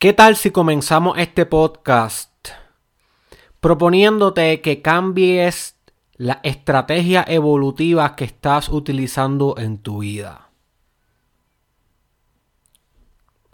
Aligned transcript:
¿Qué 0.00 0.12
tal 0.12 0.36
si 0.36 0.52
comenzamos 0.52 1.18
este 1.18 1.44
podcast 1.44 2.50
proponiéndote 3.58 4.60
que 4.60 4.80
cambies 4.80 5.76
las 6.12 6.38
estrategias 6.44 7.24
evolutivas 7.28 8.12
que 8.12 8.22
estás 8.22 8.68
utilizando 8.68 9.56
en 9.58 9.78
tu 9.78 9.98
vida? 9.98 10.50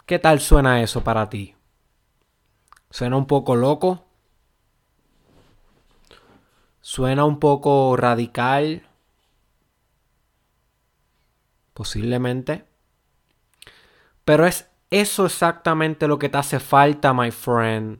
¿Qué 0.05 0.19
tal 0.19 0.39
suena 0.39 0.83
eso 0.83 1.03
para 1.03 1.31
ti? 1.31 1.55
¿Suena 2.91 3.17
un 3.17 3.25
poco 3.25 3.55
loco? 3.55 4.05
¿Suena 6.79 7.25
un 7.25 7.39
poco 7.39 7.97
radical? 7.97 8.87
Posiblemente. 11.73 12.65
Pero 14.23 14.45
es 14.45 14.69
eso 15.01 15.25
exactamente 15.25 16.07
lo 16.07 16.17
que 16.17 16.29
te 16.29 16.37
hace 16.37 16.61
falta, 16.61 17.13
my 17.13 17.29
friend, 17.29 17.99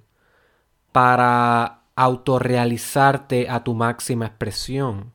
para 0.94 1.82
autorrealizarte 1.94 3.50
a 3.50 3.66
tu 3.66 3.74
máxima 3.74 4.28
expresión, 4.28 5.14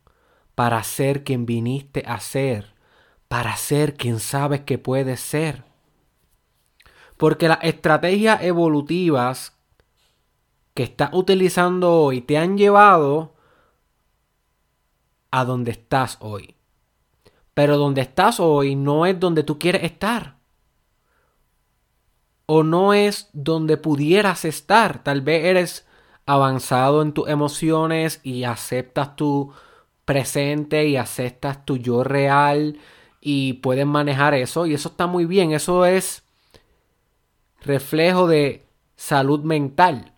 para 0.55 0.83
ser 0.83 1.25
quien 1.25 1.47
viniste 1.47 2.05
a 2.07 2.21
ser, 2.21 2.75
para 3.29 3.57
ser 3.57 3.95
quien 3.95 4.21
sabes 4.21 4.61
que 4.61 4.77
puedes 4.77 5.21
ser. 5.21 5.65
Porque 7.17 7.49
las 7.49 7.61
estrategias 7.63 8.43
evolutivas 8.43 9.57
que 10.75 10.83
estás 10.83 11.09
utilizando 11.15 11.95
hoy 11.95 12.21
te 12.21 12.37
han 12.37 12.59
llevado 12.59 13.35
a 15.31 15.47
donde 15.47 15.71
estás 15.71 16.19
hoy. 16.21 16.57
Pero 17.55 17.79
donde 17.79 18.03
estás 18.03 18.39
hoy 18.39 18.77
no 18.77 19.07
es 19.07 19.19
donde 19.19 19.45
tú 19.45 19.59
quieres 19.59 19.85
estar 19.85 20.40
o 22.53 22.65
no 22.65 22.95
es 22.95 23.31
donde 23.33 23.77
pudieras 23.77 24.45
estar. 24.45 25.05
Tal 25.05 25.21
vez 25.21 25.45
eres 25.45 25.87
avanzado 26.27 27.01
en 27.01 27.13
tus 27.13 27.29
emociones 27.29 28.19
y 28.25 28.43
aceptas 28.43 29.15
tu 29.15 29.53
presente 30.05 30.89
y 30.89 30.97
aceptas 30.97 31.65
tu 31.65 31.77
yo 31.77 32.03
real 32.03 32.81
y 33.21 33.53
puedes 33.53 33.87
manejar 33.87 34.35
eso 34.35 34.67
y 34.67 34.75
eso 34.75 34.89
está 34.89 35.07
muy 35.07 35.27
bien. 35.27 35.53
Eso 35.53 35.85
es 35.87 36.25
reflejo 37.61 38.27
de 38.27 38.67
salud 38.97 39.45
mental. 39.45 40.13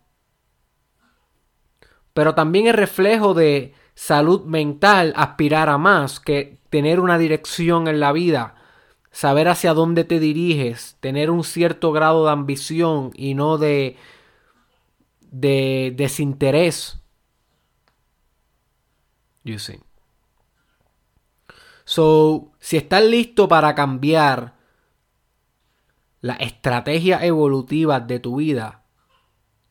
Pero 2.14 2.35
también 2.35 2.67
es 2.67 2.75
reflejo 2.75 3.35
de 3.35 3.75
salud 3.95 4.47
mental 4.47 5.12
aspirar 5.17 5.69
a 5.69 5.77
más 5.77 6.19
que 6.19 6.61
tener 6.70 6.98
una 6.98 7.19
dirección 7.19 7.89
en 7.89 8.01
la 8.01 8.12
vida 8.12 8.55
saber 9.13 9.49
hacia 9.49 9.75
dónde 9.75 10.05
te 10.05 10.19
diriges, 10.19 10.97
tener 11.01 11.31
un 11.31 11.45
cierto 11.45 11.93
grado 11.93 12.25
de 12.25 12.33
ambición 12.33 13.13
y 13.15 13.35
no 13.35 13.59
de, 13.59 13.97
de 15.21 15.93
desinterés. 15.97 16.99
You 19.45 19.59
see. 19.59 19.81
So, 21.85 22.53
si 22.59 22.79
estás 22.79 23.05
listo 23.05 23.49
para 23.49 23.75
cambiar 23.75 24.55
la 26.21 26.35
estrategia 26.35 27.25
evolutiva 27.25 28.01
de 28.01 28.19
tu 28.21 28.37
vida, 28.37 28.85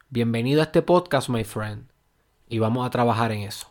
bienvenido 0.10 0.62
a 0.62 0.66
este 0.66 0.82
podcast, 0.82 1.30
my 1.30 1.46
friend, 1.46 1.90
y 2.48 2.60
vamos 2.60 2.86
a 2.86 2.90
trabajar 2.90 3.32
en 3.32 3.44
eso. 3.44 3.71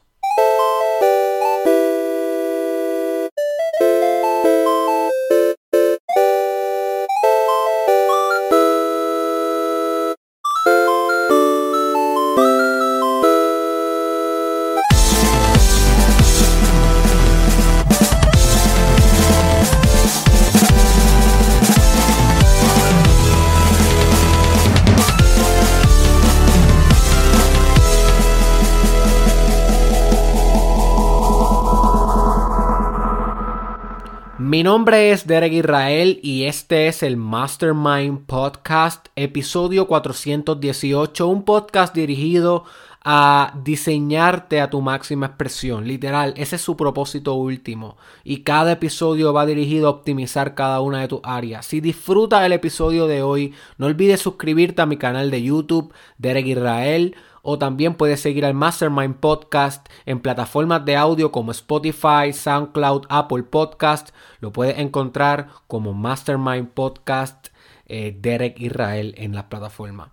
Mi 34.50 34.65
nombre 34.65 35.12
es 35.12 35.28
Derek 35.28 35.53
Israel 35.53 36.19
y 36.25 36.43
este 36.43 36.88
es 36.88 37.05
el 37.05 37.16
Mastermind 37.16 38.27
Podcast, 38.27 39.06
episodio 39.15 39.87
418, 39.87 41.28
un 41.28 41.44
podcast 41.44 41.94
dirigido 41.94 42.65
a 43.05 43.55
diseñarte 43.62 44.61
a 44.61 44.69
tu 44.69 44.81
máxima 44.81 45.27
expresión. 45.27 45.87
Literal, 45.87 46.34
ese 46.37 46.56
es 46.56 46.62
su 46.62 46.77
propósito 46.77 47.34
último. 47.34 47.97
Y 48.25 48.38
cada 48.38 48.72
episodio 48.72 49.33
va 49.33 49.47
dirigido 49.47 49.87
a 49.87 49.91
optimizar 49.91 50.56
cada 50.56 50.81
una 50.81 51.00
de 51.00 51.06
tus 51.06 51.21
áreas. 51.22 51.65
Si 51.65 51.81
disfrutas 51.81 52.44
el 52.44 52.53
episodio 52.53 53.06
de 53.06 53.22
hoy, 53.22 53.55
no 53.78 53.87
olvides 53.87 54.21
suscribirte 54.21 54.82
a 54.82 54.87
mi 54.87 54.97
canal 54.97 55.31
de 55.31 55.44
YouTube, 55.44 55.94
Derek 56.19 56.49
Israel 56.49 57.15
o 57.43 57.59
también 57.59 57.95
puedes 57.95 58.21
seguir 58.21 58.45
al 58.45 58.55
Mastermind 58.55 59.17
Podcast 59.17 59.89
en 60.06 60.21
plataformas 60.21 60.84
de 60.84 60.97
audio 60.97 61.33
como 61.33 61.51
Spotify, 61.53 62.33
SoundCloud, 62.33 63.06
Apple 63.09 63.45
Podcast. 63.45 64.11
Lo 64.41 64.53
puedes 64.53 64.78
encontrar 64.78 65.49
como 65.67 65.93
Mastermind 65.95 66.69
Podcast 66.69 67.49
eh, 67.87 68.17
Derek 68.19 68.61
Israel 68.61 69.15
en 69.17 69.34
la 69.34 69.49
plataforma. 69.49 70.12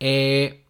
Eh, 0.00 0.64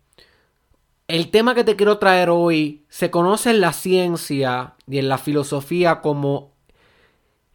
el 1.08 1.30
tema 1.30 1.54
que 1.54 1.64
te 1.64 1.76
quiero 1.76 1.98
traer 1.98 2.30
hoy 2.30 2.84
se 2.88 3.10
conoce 3.10 3.50
en 3.50 3.60
la 3.60 3.72
ciencia 3.72 4.74
y 4.86 4.98
en 4.98 5.08
la 5.08 5.18
filosofía 5.18 6.00
como 6.00 6.52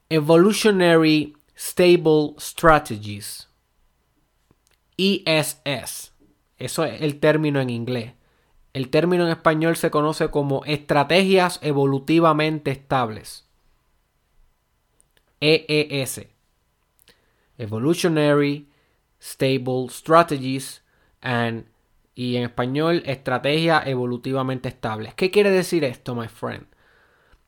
Evolutionary 0.10 1.36
Stable 1.56 2.36
Strategies. 2.40 3.50
ESS. 4.98 6.14
Eso 6.58 6.84
es 6.84 7.02
el 7.02 7.20
término 7.20 7.62
en 7.62 7.70
inglés. 7.70 8.14
El 8.78 8.92
término 8.92 9.24
en 9.24 9.32
español 9.32 9.76
se 9.76 9.90
conoce 9.90 10.30
como 10.30 10.64
estrategias 10.66 11.58
evolutivamente 11.64 12.70
estables. 12.70 13.48
EES. 15.40 16.28
Evolutionary 17.58 18.70
Stable 19.20 19.90
Strategies 19.90 20.84
y 22.14 22.36
en 22.36 22.44
español 22.44 23.02
estrategias 23.08 23.88
evolutivamente 23.88 24.70
estables. 24.70 25.16
¿Qué 25.16 25.32
quiere 25.32 25.50
decir 25.50 25.84
esto, 25.84 26.14
my 26.14 26.28
friend? 26.28 26.68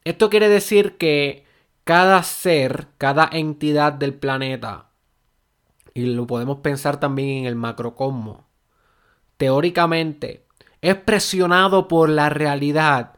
Esto 0.05 0.31
quiere 0.31 0.49
decir 0.49 0.97
que 0.97 1.45
cada 1.83 2.23
ser, 2.23 2.87
cada 2.97 3.29
entidad 3.31 3.93
del 3.93 4.15
planeta, 4.15 4.89
y 5.93 6.07
lo 6.07 6.25
podemos 6.25 6.61
pensar 6.61 6.99
también 6.99 7.41
en 7.41 7.45
el 7.45 7.55
macrocosmo, 7.55 8.47
teóricamente 9.37 10.48
es 10.81 10.95
presionado 10.95 11.87
por 11.87 12.09
la 12.09 12.29
realidad 12.29 13.15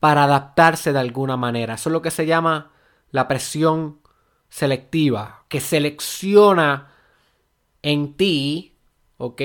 para 0.00 0.24
adaptarse 0.24 0.92
de 0.92 0.98
alguna 0.98 1.36
manera. 1.36 1.74
Eso 1.74 1.88
es 1.88 1.92
lo 1.92 2.02
que 2.02 2.10
se 2.10 2.26
llama 2.26 2.70
la 3.10 3.28
presión 3.28 4.00
selectiva, 4.48 5.44
que 5.48 5.60
selecciona 5.60 6.92
en 7.82 8.14
ti, 8.14 8.76
¿ok? 9.16 9.42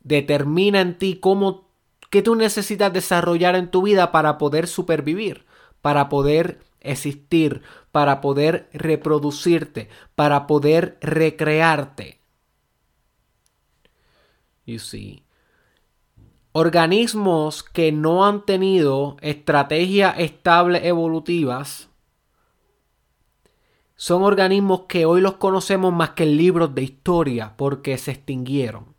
Determina 0.00 0.80
en 0.80 0.98
ti 0.98 1.16
cómo, 1.16 1.68
qué 2.10 2.22
tú 2.22 2.34
necesitas 2.34 2.92
desarrollar 2.92 3.56
en 3.56 3.70
tu 3.70 3.82
vida 3.82 4.12
para 4.12 4.38
poder 4.38 4.66
supervivir, 4.66 5.46
para 5.80 6.08
poder 6.08 6.60
existir, 6.80 7.62
para 7.92 8.20
poder 8.20 8.68
reproducirte, 8.72 9.88
para 10.14 10.46
poder 10.46 10.98
recrearte. 11.00 12.20
You 14.66 14.78
see 14.78 15.23
organismos 16.56 17.64
que 17.64 17.90
no 17.90 18.24
han 18.24 18.46
tenido 18.46 19.16
estrategias 19.22 20.14
estables 20.20 20.84
evolutivas 20.84 21.88
son 23.96 24.22
organismos 24.22 24.82
que 24.82 25.04
hoy 25.04 25.20
los 25.20 25.34
conocemos 25.34 25.92
más 25.92 26.10
que 26.10 26.22
en 26.22 26.36
libros 26.36 26.72
de 26.72 26.84
historia 26.84 27.54
porque 27.56 27.98
se 27.98 28.12
extinguieron. 28.12 28.94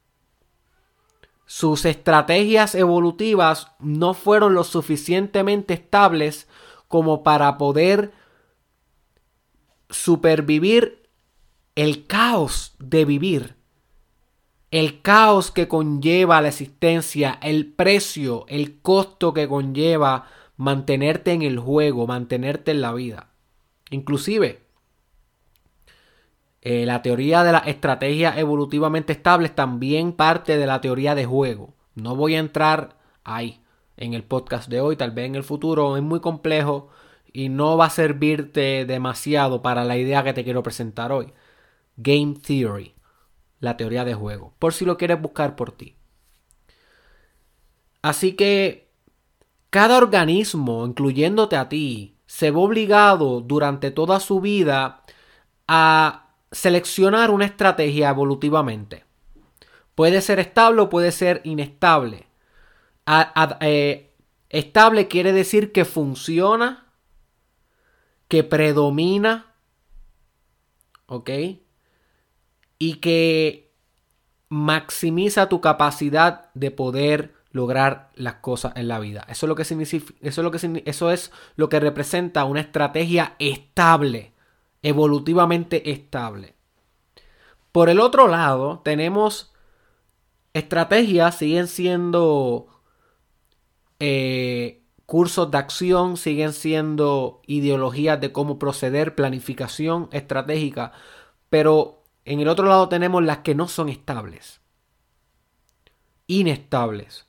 Sus 1.45 1.85
estrategias 1.85 2.75
evolutivas 2.75 3.71
no 3.79 4.13
fueron 4.13 4.53
lo 4.53 4.65
suficientemente 4.65 5.75
estables 5.75 6.49
como 6.89 7.23
para 7.23 7.57
poder 7.57 8.11
supervivir 9.89 11.09
el 11.75 12.05
caos 12.05 12.75
de 12.79 13.05
vivir 13.05 13.55
el 14.79 15.01
caos 15.01 15.51
que 15.51 15.67
conlleva 15.67 16.41
la 16.41 16.49
existencia, 16.49 17.39
el 17.41 17.65
precio, 17.73 18.45
el 18.49 18.81
costo 18.81 19.33
que 19.33 19.47
conlleva 19.47 20.27
mantenerte 20.57 21.31
en 21.31 21.41
el 21.43 21.59
juego, 21.59 22.07
mantenerte 22.07 22.71
en 22.71 22.81
la 22.81 22.93
vida. 22.93 23.29
Inclusive, 23.89 24.65
Eh, 26.61 26.85
la 26.85 27.01
teoría 27.03 27.43
de 27.43 27.51
las 27.51 27.67
estrategias 27.67 28.37
evolutivamente 28.39 29.13
estables 29.13 29.53
también 29.53 30.13
parte 30.13 30.57
de 30.57 30.65
la 30.65 30.81
teoría 30.81 31.13
de 31.13 31.25
juego. 31.25 31.75
No 31.93 32.15
voy 32.15 32.33
a 32.35 32.39
entrar 32.39 32.97
ahí 33.23 33.61
en 33.97 34.15
el 34.15 34.23
podcast 34.23 34.67
de 34.69 34.81
hoy, 34.81 34.95
tal 34.95 35.11
vez 35.11 35.27
en 35.27 35.35
el 35.35 35.43
futuro, 35.43 35.95
es 35.95 36.01
muy 36.01 36.21
complejo 36.21 36.89
y 37.31 37.49
no 37.49 37.77
va 37.77 37.85
a 37.85 37.89
servirte 37.91 38.85
demasiado 38.85 39.61
para 39.61 39.83
la 39.83 39.97
idea 39.97 40.23
que 40.23 40.33
te 40.33 40.43
quiero 40.43 40.63
presentar 40.63 41.11
hoy. 41.11 41.33
Game 41.97 42.33
Theory, 42.45 42.94
la 43.65 43.75
teoría 43.75 44.05
de 44.05 44.13
juego, 44.13 44.53
por 44.59 44.73
si 44.73 44.85
lo 44.85 44.97
quieres 44.97 45.21
buscar 45.21 45.55
por 45.57 45.73
ti. 45.73 45.95
Así 48.01 48.33
que 48.33 48.91
cada 49.69 49.97
organismo, 49.97 50.85
incluyéndote 50.85 51.57
a 51.57 51.67
ti, 51.67 52.15
se 52.27 52.51
ve 52.51 52.57
obligado 52.57 53.41
durante 53.41 53.91
toda 53.91 54.19
su 54.19 54.39
vida 54.39 55.03
a 55.67 56.29
seleccionar 56.51 57.31
una 57.31 57.45
estrategia 57.45 58.09
evolutivamente. 58.09 59.03
Puede 59.95 60.21
ser 60.21 60.39
estable 60.39 60.81
o 60.81 60.89
puede 60.89 61.11
ser 61.11 61.41
inestable. 61.43 62.27
Eh, 63.61 64.13
estable 64.49 65.07
quiere 65.07 65.33
decir 65.33 65.71
que 65.71 65.85
funciona, 65.85 66.87
que 68.27 68.43
predomina, 68.43 69.53
¿ok? 71.07 71.29
Y 72.77 72.95
que 72.95 73.73
maximiza 74.49 75.49
tu 75.49 75.61
capacidad 75.61 76.49
de 76.53 76.71
poder 76.71 77.33
lograr 77.51 78.11
las 78.15 78.35
cosas 78.35 78.73
en 78.75 78.89
la 78.89 78.99
vida. 78.99 79.25
Eso 79.29 79.45
es 79.45 79.47
lo 79.47 79.55
que 79.55 79.63
significa, 79.63 80.13
eso 80.21 80.41
es 80.41 80.43
lo 80.43 80.51
que, 80.51 80.83
eso 80.85 81.11
es 81.11 81.31
lo 81.55 81.69
que 81.69 81.79
representa 81.79 82.43
una 82.43 82.59
estrategia 82.59 83.35
estable, 83.39 84.33
evolutivamente 84.81 85.89
estable. 85.89 86.55
Por 87.71 87.89
el 87.89 87.99
otro 87.99 88.27
lado, 88.27 88.81
tenemos 88.83 89.53
estrategias, 90.53 91.37
siguen 91.37 91.67
siendo 91.67 92.67
eh, 93.99 94.83
cursos 95.05 95.51
de 95.51 95.57
acción, 95.57 96.17
siguen 96.17 96.53
siendo 96.53 97.41
ideologías 97.47 98.19
de 98.19 98.31
cómo 98.31 98.59
proceder, 98.59 99.15
planificación 99.15 100.09
estratégica, 100.11 100.91
pero 101.49 102.04
en 102.25 102.39
el 102.39 102.47
otro 102.47 102.65
lado 102.65 102.89
tenemos 102.89 103.23
las 103.23 103.39
que 103.39 103.55
no 103.55 103.67
son 103.67 103.89
estables, 103.89 104.59
inestables. 106.27 107.27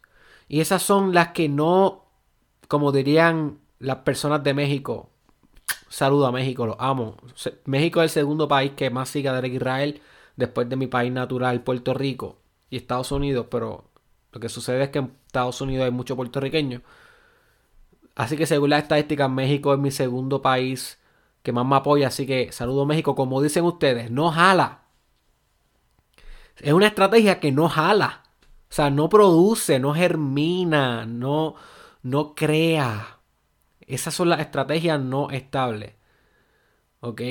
Y 0.49 0.61
esas 0.61 0.83
son 0.83 1.15
las 1.15 1.29
que 1.29 1.49
no, 1.49 2.07
como 2.69 2.93
dirían 2.93 3.59
las 3.79 3.99
personas 3.99 4.43
de 4.43 4.55
México, 4.55 5.11
saludo 5.89 6.27
a 6.27 6.33
México, 6.33 6.67
los 6.67 6.77
amo. 6.79 7.17
México 7.67 8.01
es 8.01 8.05
el 8.05 8.23
segundo 8.23 8.49
país 8.49 8.73
que 8.77 8.91
más 8.91 9.09
sigue 9.09 9.29
a 9.29 9.47
Israel 9.47 10.01
después 10.37 10.69
de 10.69 10.77
mi 10.77 10.87
país 10.87 11.13
natural, 11.13 11.63
Puerto 11.63 11.95
Rico 11.95 12.39
y 12.71 12.77
Estados 12.77 13.13
Unidos, 13.13 13.47
pero 13.51 13.91
lo 14.33 14.41
que 14.41 14.49
sucede 14.49 14.85
es 14.85 14.91
que 14.91 14.99
en 14.99 15.13
Estados 15.27 15.61
Unidos 15.61 15.85
hay 15.85 15.91
mucho 15.91 16.17
puertorriqueño. 16.17 16.83
Así 18.15 18.37
que 18.37 18.47
según 18.47 18.71
las 18.71 18.83
estadísticas, 18.83 19.31
México 19.31 19.75
es 19.75 19.79
mi 19.79 19.91
segundo 19.91 20.41
país 20.43 20.99
que 21.43 21.53
más 21.53 21.67
me 21.67 21.77
apoya. 21.77 22.09
Así 22.09 22.27
que 22.27 22.51
saludo 22.51 22.87
México. 22.87 23.15
Como 23.15 23.43
dicen 23.43 23.65
ustedes, 23.65 24.11
no 24.11 24.31
jala. 24.31 24.86
Es 26.61 26.73
una 26.73 26.87
estrategia 26.89 27.41
que 27.41 27.53
no 27.53 27.69
jala. 27.69 28.23
O 28.69 28.75
sea, 28.77 28.91
no 28.91 29.09
produce, 29.09 29.79
no 29.79 29.95
germina, 29.95 31.07
no, 31.07 31.55
no 32.03 32.35
crea. 32.35 33.21
Esas 33.81 34.15
son 34.15 34.29
las 34.29 34.41
estrategias 34.41 35.01
no 35.01 35.31
estables. 35.31 35.95
¿Ok? 37.01 37.23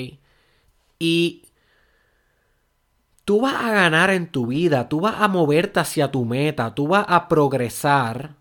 Y 0.99 1.43
tú 3.25 3.41
vas 3.41 3.55
a 3.55 3.71
ganar 3.71 4.11
en 4.11 4.27
tu 4.31 4.47
vida, 4.47 4.87
tú 4.87 5.01
vas 5.01 5.15
a 5.19 5.27
moverte 5.27 5.79
hacia 5.79 6.11
tu 6.11 6.25
meta, 6.25 6.73
tú 6.73 6.87
vas 6.87 7.05
a 7.09 7.27
progresar 7.27 8.35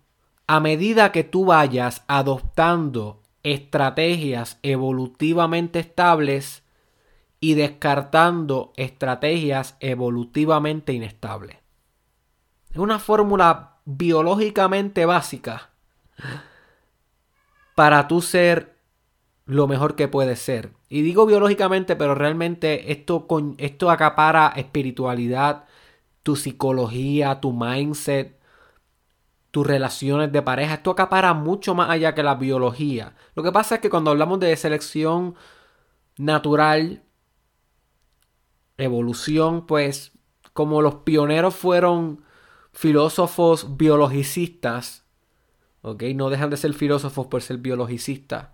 a 0.47 0.59
medida 0.59 1.11
que 1.11 1.23
tú 1.23 1.45
vayas 1.45 2.03
adoptando 2.07 3.23
estrategias 3.43 4.59
evolutivamente 4.63 5.79
estables 5.79 6.63
y 7.45 7.53
descartando 7.53 8.73
estrategias 8.75 9.77
evolutivamente 9.79 10.93
inestables. 10.93 11.57
Es 12.71 12.77
una 12.77 12.97
fórmula 12.97 13.75
biológicamente 13.85 15.05
básica 15.05 15.69
para 17.75 18.07
tú 18.07 18.23
ser 18.23 18.79
lo 19.45 19.67
mejor 19.67 19.95
que 19.95 20.07
puedes 20.07 20.39
ser. 20.39 20.71
Y 20.89 21.03
digo 21.03 21.27
biológicamente, 21.27 21.95
pero 21.95 22.15
realmente 22.15 22.91
esto, 22.91 23.27
esto 23.59 23.91
acapara 23.91 24.51
espiritualidad, 24.55 25.65
tu 26.23 26.35
psicología, 26.35 27.41
tu 27.41 27.53
mindset, 27.53 28.39
tus 29.51 29.67
relaciones 29.67 30.31
de 30.31 30.41
pareja. 30.41 30.73
Esto 30.73 30.89
acapara 30.89 31.35
mucho 31.35 31.75
más 31.75 31.91
allá 31.91 32.15
que 32.15 32.23
la 32.23 32.33
biología. 32.33 33.13
Lo 33.35 33.43
que 33.43 33.51
pasa 33.51 33.75
es 33.75 33.81
que 33.81 33.91
cuando 33.91 34.09
hablamos 34.09 34.39
de 34.39 34.57
selección 34.57 35.35
natural, 36.17 37.03
evolución, 38.77 39.65
pues 39.65 40.11
como 40.53 40.81
los 40.81 40.95
pioneros 40.95 41.55
fueron 41.55 42.23
filósofos 42.71 43.77
biologicistas, 43.77 45.05
¿ok? 45.81 46.03
No 46.15 46.29
dejan 46.29 46.49
de 46.49 46.57
ser 46.57 46.73
filósofos 46.73 47.27
por 47.27 47.41
ser 47.41 47.57
biologicistas. 47.57 48.49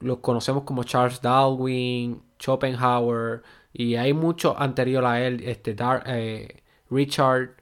Los 0.00 0.18
conocemos 0.18 0.64
como 0.64 0.84
Charles 0.84 1.20
Darwin, 1.22 2.22
Schopenhauer, 2.38 3.42
y 3.72 3.96
hay 3.96 4.12
mucho 4.12 4.58
anterior 4.58 5.04
a 5.04 5.24
él, 5.24 5.42
este, 5.44 5.76
eh, 6.06 6.62
Richard, 6.90 7.56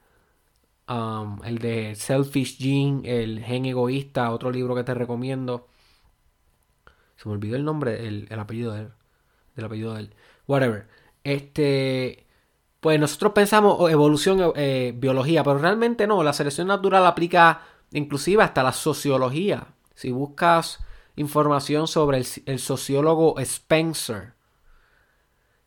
um, 0.88 1.40
el 1.44 1.58
de 1.58 1.94
Selfish 1.94 2.58
Gene, 2.58 3.22
el 3.22 3.40
gen 3.44 3.64
egoísta, 3.66 4.30
otro 4.32 4.50
libro 4.50 4.74
que 4.74 4.84
te 4.84 4.94
recomiendo. 4.94 5.68
Se 7.16 7.28
me 7.28 7.34
olvidó 7.34 7.56
el 7.56 7.64
nombre, 7.64 8.06
el, 8.08 8.26
apellido 8.38 8.72
de 8.72 8.82
él. 8.82 8.92
Del 9.54 9.64
apellido 9.66 9.94
de 9.94 10.00
él. 10.00 10.14
Whatever. 10.46 10.88
Este 11.24 12.26
pues 12.80 12.98
nosotros 12.98 13.32
pensamos 13.34 13.90
evolución, 13.90 14.52
eh, 14.56 14.92
biología, 14.96 15.44
pero 15.44 15.58
realmente 15.58 16.06
no, 16.06 16.22
la 16.22 16.32
selección 16.32 16.66
natural 16.66 17.06
aplica 17.06 17.62
inclusive 17.92 18.42
hasta 18.42 18.62
la 18.62 18.72
sociología. 18.72 19.66
Si 19.94 20.10
buscas 20.10 20.78
información 21.16 21.86
sobre 21.86 22.24
el, 22.46 22.58
sociólogo 22.58 23.38
Spencer, 23.38 24.32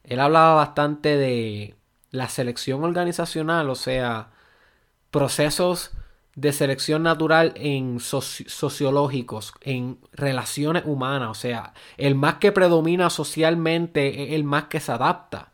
él 0.04 0.20
hablaba 0.20 0.56
bastante 0.56 1.16
de 1.18 1.76
la 2.10 2.30
selección 2.30 2.84
organizacional, 2.84 3.70
o 3.70 3.76
sea, 3.76 4.32
procesos 5.12 5.92
de 6.36 6.52
selección 6.52 7.04
natural 7.04 7.54
en 7.56 8.00
sociológicos, 8.00 9.54
en 9.62 10.00
relaciones 10.14 10.84
humanas, 10.88 11.30
o 11.30 11.36
sea, 11.36 11.74
el 11.98 12.16
más 12.16 12.36
que 12.36 12.52
predomina 12.52 13.12
socialmente 13.12 14.24
es 14.24 14.34
el 14.34 14.44
más 14.44 14.64
que 14.64 14.80
se 14.80 14.92
adapta 14.92 15.53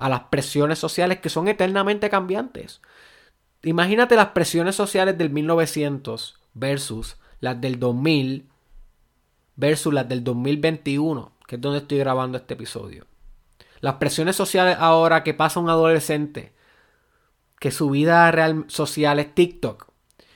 a 0.00 0.08
las 0.08 0.22
presiones 0.30 0.78
sociales 0.78 1.20
que 1.20 1.28
son 1.28 1.46
eternamente 1.46 2.08
cambiantes. 2.08 2.80
Imagínate 3.62 4.16
las 4.16 4.28
presiones 4.28 4.74
sociales 4.74 5.16
del 5.18 5.30
1900 5.30 6.40
versus 6.54 7.16
las 7.40 7.60
del 7.60 7.78
2000 7.78 8.48
versus 9.56 9.92
las 9.92 10.08
del 10.08 10.24
2021, 10.24 11.32
que 11.46 11.56
es 11.56 11.60
donde 11.60 11.80
estoy 11.80 11.98
grabando 11.98 12.38
este 12.38 12.54
episodio. 12.54 13.06
Las 13.80 13.94
presiones 13.94 14.36
sociales 14.36 14.76
ahora 14.80 15.22
que 15.22 15.34
pasa 15.34 15.60
un 15.60 15.68
adolescente, 15.68 16.54
que 17.58 17.70
su 17.70 17.90
vida 17.90 18.30
real 18.30 18.64
social 18.68 19.18
es 19.18 19.34
TikTok, 19.34 19.88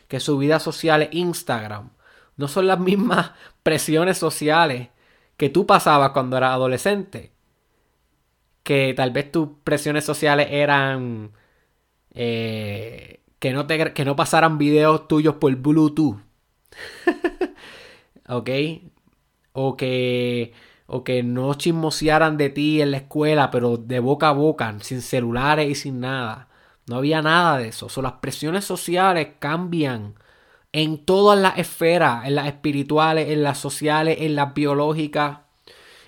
que 0.09 0.21
su 0.21 0.37
vida 0.37 0.61
social 0.61 1.03
es 1.03 1.09
Instagram, 1.13 1.91
no 2.37 2.49
son 2.49 2.67
las 2.67 2.79
mismas 2.79 3.31
presiones 3.63 4.19
sociales 4.19 4.89
que 5.39 5.49
tú 5.49 5.67
pasabas 5.67 6.11
cuando 6.11 6.37
eras 6.37 6.53
adolescente 6.53 7.34
que 8.65 8.95
tal 8.97 9.13
vez 9.13 9.31
tus 9.31 9.51
presiones 9.63 10.05
sociales 10.05 10.49
eran 10.51 11.33
eh, 12.15 13.21
que, 13.39 13.53
no 13.53 13.67
te, 13.67 13.93
que 13.93 14.05
no 14.05 14.17
pasaran 14.17 14.59
videos 14.59 15.07
tuyos 15.07 15.37
por 15.37 15.55
Bluetooth. 15.57 16.19
¿Ok? 18.29 18.51
O 19.53 19.77
que, 19.77 20.55
o 20.87 21.05
que 21.05 21.23
no 21.23 21.55
chismosearan 21.55 22.37
de 22.39 22.51
ti 22.51 22.81
en 22.81 22.91
la 22.91 22.97
escuela, 22.99 23.51
pero 23.51 23.77
de 23.77 24.01
boca 24.01 24.31
a 24.31 24.33
boca, 24.33 24.75
sin 24.81 25.03
celulares 25.03 25.71
y 25.71 25.75
sin 25.75 26.01
nada. 26.01 26.49
No 26.87 26.97
había 26.97 27.23
nada 27.23 27.59
de 27.59 27.69
eso. 27.69 27.89
las 28.03 28.15
presiones 28.15 28.65
sociales 28.65 29.29
cambian 29.39 30.15
en 30.73 31.05
todas 31.05 31.39
las 31.39 31.59
esferas, 31.59 32.27
en 32.27 32.35
las 32.37 32.47
espirituales, 32.47 33.31
en 33.31 33.43
las 33.43 33.59
sociales, 33.59 34.19
en 34.21 34.35
las 34.37 34.55
biológicas. 34.55 35.41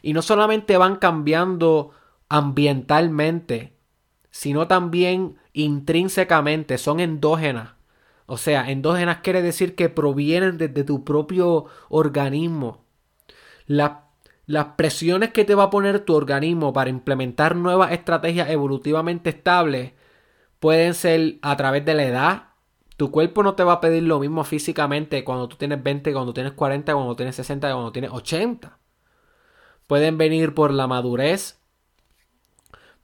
Y 0.02 0.12
no 0.12 0.22
solamente 0.22 0.76
van 0.78 0.96
cambiando 0.96 1.92
ambientalmente, 2.28 3.76
sino 4.30 4.66
también 4.68 5.36
intrínsecamente, 5.52 6.78
son 6.78 7.00
endógenas. 7.00 7.74
O 8.26 8.36
sea, 8.38 8.70
endógenas 8.70 9.18
quiere 9.22 9.40
decir 9.42 9.74
que 9.76 9.88
provienen 9.88 10.58
desde 10.58 10.84
tu 10.84 11.04
propio 11.04 11.66
organismo. 11.88 12.84
las 13.66 14.64
presiones 14.76 15.32
que 15.32 15.44
te 15.44 15.54
va 15.54 15.64
a 15.64 15.70
poner 15.70 16.00
tu 16.00 16.14
organismo 16.14 16.72
para 16.72 16.90
implementar 16.90 17.56
nuevas 17.56 17.92
estrategias 17.92 18.48
evolutivamente 18.50 19.30
estables 19.30 19.92
pueden 20.60 20.94
ser 20.94 21.38
a 21.42 21.56
través 21.56 21.84
de 21.84 21.94
la 21.94 22.04
edad. 22.04 22.42
Tu 22.96 23.10
cuerpo 23.10 23.42
no 23.42 23.54
te 23.54 23.64
va 23.64 23.74
a 23.74 23.80
pedir 23.80 24.04
lo 24.04 24.20
mismo 24.20 24.44
físicamente 24.44 25.24
cuando 25.24 25.48
tú 25.48 25.56
tienes 25.56 25.82
20, 25.82 26.12
cuando 26.12 26.32
tienes 26.32 26.52
40, 26.52 26.94
cuando 26.94 27.16
tienes 27.16 27.36
60, 27.36 27.72
cuando 27.72 27.92
tienes 27.92 28.10
80. 28.10 28.78
Pueden 29.86 30.18
venir 30.18 30.54
por 30.54 30.72
la 30.72 30.86
madurez. 30.86 31.60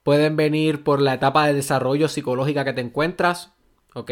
Pueden 0.02 0.36
venir 0.36 0.84
por 0.84 1.00
la 1.00 1.14
etapa 1.14 1.46
de 1.46 1.54
desarrollo 1.54 2.08
psicológica 2.08 2.64
que 2.64 2.72
te 2.72 2.80
encuentras. 2.80 3.52
¿Ok? 3.94 4.10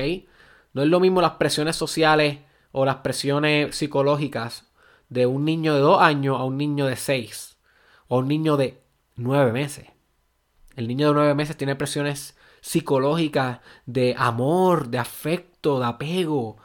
No 0.72 0.82
es 0.82 0.88
lo 0.88 1.00
mismo 1.00 1.20
las 1.20 1.32
presiones 1.32 1.76
sociales 1.76 2.38
o 2.72 2.84
las 2.84 2.96
presiones 2.96 3.74
psicológicas 3.74 4.70
de 5.08 5.26
un 5.26 5.44
niño 5.44 5.74
de 5.74 5.80
2 5.80 6.00
años 6.00 6.38
a 6.38 6.44
un 6.44 6.56
niño 6.56 6.86
de 6.86 6.96
6 6.96 7.58
o 8.08 8.18
un 8.18 8.28
niño 8.28 8.56
de 8.56 8.80
9 9.16 9.52
meses. 9.52 9.86
El 10.76 10.86
niño 10.86 11.08
de 11.08 11.14
9 11.14 11.34
meses 11.34 11.56
tiene 11.56 11.74
presiones 11.74 12.36
psicológicas 12.60 13.60
de 13.86 14.14
amor, 14.16 14.88
de 14.88 14.98
afecto, 14.98 15.80
de 15.80 15.86
apego. 15.86 16.58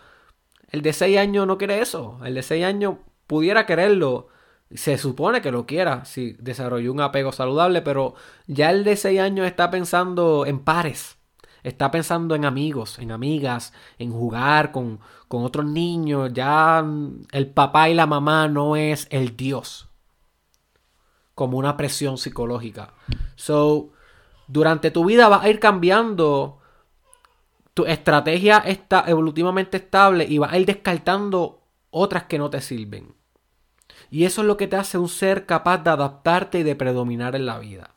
El 0.69 0.81
de 0.81 0.93
6 0.93 1.17
años 1.17 1.47
no 1.47 1.57
quiere 1.57 1.79
eso. 1.79 2.19
El 2.23 2.35
de 2.35 2.43
6 2.43 2.63
años 2.63 2.97
pudiera 3.25 3.65
quererlo. 3.65 4.27
Se 4.73 4.97
supone 4.97 5.41
que 5.41 5.51
lo 5.51 5.65
quiera 5.65 6.05
si 6.05 6.33
desarrolló 6.33 6.91
un 6.91 7.01
apego 7.01 7.31
saludable, 7.31 7.81
pero 7.81 8.15
ya 8.47 8.71
el 8.71 8.83
de 8.83 8.95
6 8.95 9.19
años 9.19 9.47
está 9.47 9.69
pensando 9.69 10.45
en 10.45 10.59
pares 10.59 11.17
está 11.65 11.89
pensando 11.89 12.35
en 12.35 12.45
amigos, 12.45 12.99
en 12.99 13.11
amigas, 13.11 13.73
en 13.97 14.11
jugar 14.11 14.71
con, 14.71 14.99
con 15.27 15.43
otros 15.43 15.65
niños. 15.65 16.31
Ya 16.31 16.85
el 17.31 17.49
papá 17.49 17.89
y 17.89 17.95
la 17.95 18.05
mamá 18.05 18.47
no 18.47 18.75
es 18.75 19.07
el 19.09 19.35
Dios. 19.35 19.89
Como 21.33 21.57
una 21.57 21.75
presión 21.75 22.19
psicológica. 22.19 22.93
So, 23.35 23.89
durante 24.47 24.91
tu 24.91 25.05
vida 25.05 25.27
vas 25.27 25.43
a 25.43 25.49
ir 25.49 25.59
cambiando. 25.59 26.59
Tu 27.73 27.85
estrategia 27.85 28.59
está 28.59 29.03
evolutivamente 29.07 29.77
estable 29.77 30.25
y 30.29 30.37
vas 30.37 30.53
a 30.53 30.59
ir 30.59 30.67
descartando 30.67 31.63
otras 31.89 32.25
que 32.25 32.37
no 32.37 32.49
te 32.51 32.61
sirven. 32.61 33.15
Y 34.15 34.23
eso 34.23 34.43
es 34.43 34.47
lo 34.47 34.55
que 34.55 34.67
te 34.67 34.77
hace 34.77 34.97
un 34.97 35.09
ser 35.09 35.45
capaz 35.45 35.79
de 35.79 35.89
adaptarte 35.89 36.59
y 36.59 36.63
de 36.63 36.77
predominar 36.77 37.35
en 37.35 37.45
la 37.45 37.59
vida. 37.59 37.95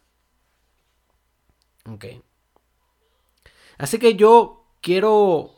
Okay. 1.89 2.23
Así 3.79 4.01
que 4.01 4.17
yo 4.17 4.65
quiero 4.81 5.53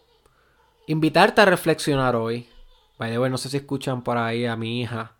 invitarte 0.86 1.40
a 1.40 1.46
reflexionar 1.46 2.14
hoy. 2.14 2.46
By 2.98 3.30
no 3.30 3.38
sé 3.38 3.48
si 3.48 3.56
escuchan 3.56 4.02
por 4.02 4.18
ahí 4.18 4.44
a 4.44 4.54
mi 4.54 4.82
hija. 4.82 5.16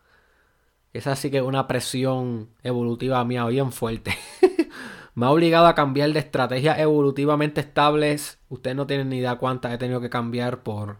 Esa 0.92 1.16
sí 1.16 1.30
que 1.30 1.38
es 1.38 1.42
una 1.42 1.66
presión 1.66 2.50
evolutiva 2.62 3.24
mía 3.24 3.46
bien 3.46 3.72
fuerte. 3.72 4.18
Me 5.14 5.24
ha 5.24 5.30
obligado 5.30 5.68
a 5.68 5.74
cambiar 5.74 6.12
de 6.12 6.18
estrategias 6.18 6.78
evolutivamente 6.78 7.62
estables. 7.62 8.38
Ustedes 8.50 8.76
no 8.76 8.86
tienen 8.86 9.08
ni 9.08 9.16
idea 9.16 9.36
cuántas 9.36 9.72
he 9.72 9.78
tenido 9.78 10.02
que 10.02 10.10
cambiar 10.10 10.62
por, 10.62 10.98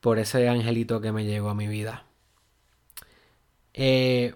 por 0.00 0.18
ese 0.18 0.48
angelito 0.48 1.02
que 1.02 1.12
me 1.12 1.26
llegó 1.26 1.50
a 1.50 1.54
mi 1.54 1.66
vida. 1.66 2.06
Eh, 3.76 4.34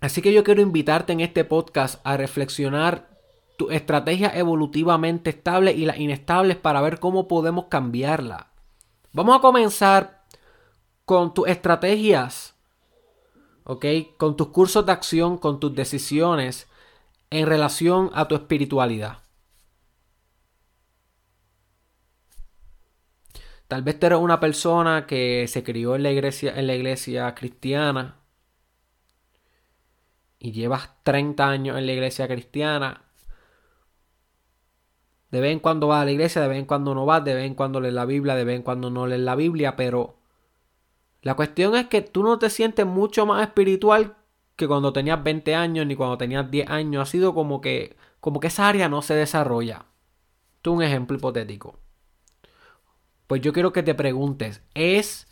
Así 0.00 0.22
que 0.22 0.32
yo 0.32 0.42
quiero 0.44 0.62
invitarte 0.62 1.12
en 1.12 1.20
este 1.20 1.44
podcast 1.44 2.00
a 2.04 2.16
reflexionar 2.16 3.10
tu 3.58 3.70
estrategia 3.70 4.30
evolutivamente 4.34 5.28
estable 5.28 5.72
y 5.72 5.84
las 5.84 5.98
inestables 5.98 6.56
para 6.56 6.80
ver 6.80 6.98
cómo 6.98 7.28
podemos 7.28 7.66
cambiarla. 7.66 8.48
Vamos 9.12 9.36
a 9.36 9.42
comenzar 9.42 10.24
con 11.04 11.34
tus 11.34 11.48
estrategias, 11.48 12.54
¿ok? 13.64 13.84
Con 14.16 14.36
tus 14.36 14.48
cursos 14.48 14.86
de 14.86 14.92
acción, 14.92 15.36
con 15.36 15.60
tus 15.60 15.74
decisiones 15.74 16.66
en 17.28 17.46
relación 17.46 18.10
a 18.14 18.26
tu 18.26 18.34
espiritualidad. 18.34 19.18
Tal 23.70 23.82
vez 23.82 24.00
tú 24.00 24.06
eres 24.06 24.18
una 24.18 24.40
persona 24.40 25.06
que 25.06 25.46
se 25.46 25.62
crió 25.62 25.94
en 25.94 26.02
la 26.02 26.10
iglesia, 26.10 26.58
en 26.58 26.66
la 26.66 26.74
iglesia 26.74 27.32
cristiana 27.36 28.16
y 30.40 30.50
llevas 30.50 30.90
30 31.04 31.48
años 31.48 31.78
en 31.78 31.86
la 31.86 31.92
iglesia 31.92 32.26
cristiana, 32.26 33.04
de 35.30 35.40
vez 35.40 35.52
en 35.52 35.60
cuando 35.60 35.86
vas 35.86 36.02
a 36.02 36.04
la 36.04 36.10
iglesia, 36.10 36.42
de 36.42 36.48
vez 36.48 36.58
en 36.58 36.64
cuando 36.64 36.96
no 36.96 37.06
vas, 37.06 37.24
de 37.24 37.32
vez 37.32 37.46
en 37.46 37.54
cuando 37.54 37.80
lees 37.80 37.94
la 37.94 38.06
Biblia, 38.06 38.34
de 38.34 38.42
vez 38.42 38.56
en 38.56 38.62
cuando 38.64 38.90
no 38.90 39.06
lees 39.06 39.20
la 39.20 39.36
Biblia, 39.36 39.76
pero 39.76 40.16
la 41.22 41.36
cuestión 41.36 41.76
es 41.76 41.86
que 41.86 42.02
tú 42.02 42.24
no 42.24 42.40
te 42.40 42.50
sientes 42.50 42.84
mucho 42.86 43.24
más 43.24 43.40
espiritual 43.46 44.16
que 44.56 44.66
cuando 44.66 44.92
tenías 44.92 45.22
20 45.22 45.54
años 45.54 45.86
ni 45.86 45.94
cuando 45.94 46.18
tenías 46.18 46.50
10 46.50 46.68
años. 46.68 47.02
Ha 47.04 47.06
sido 47.06 47.34
como 47.34 47.60
que, 47.60 47.96
como 48.18 48.40
que 48.40 48.48
esa 48.48 48.66
área 48.66 48.88
no 48.88 49.00
se 49.00 49.14
desarrolla. 49.14 49.86
Tú 50.60 50.72
un 50.72 50.82
ejemplo 50.82 51.16
hipotético. 51.16 51.78
Pues 53.30 53.40
yo 53.42 53.52
quiero 53.52 53.72
que 53.72 53.84
te 53.84 53.94
preguntes, 53.94 54.60
¿es 54.74 55.28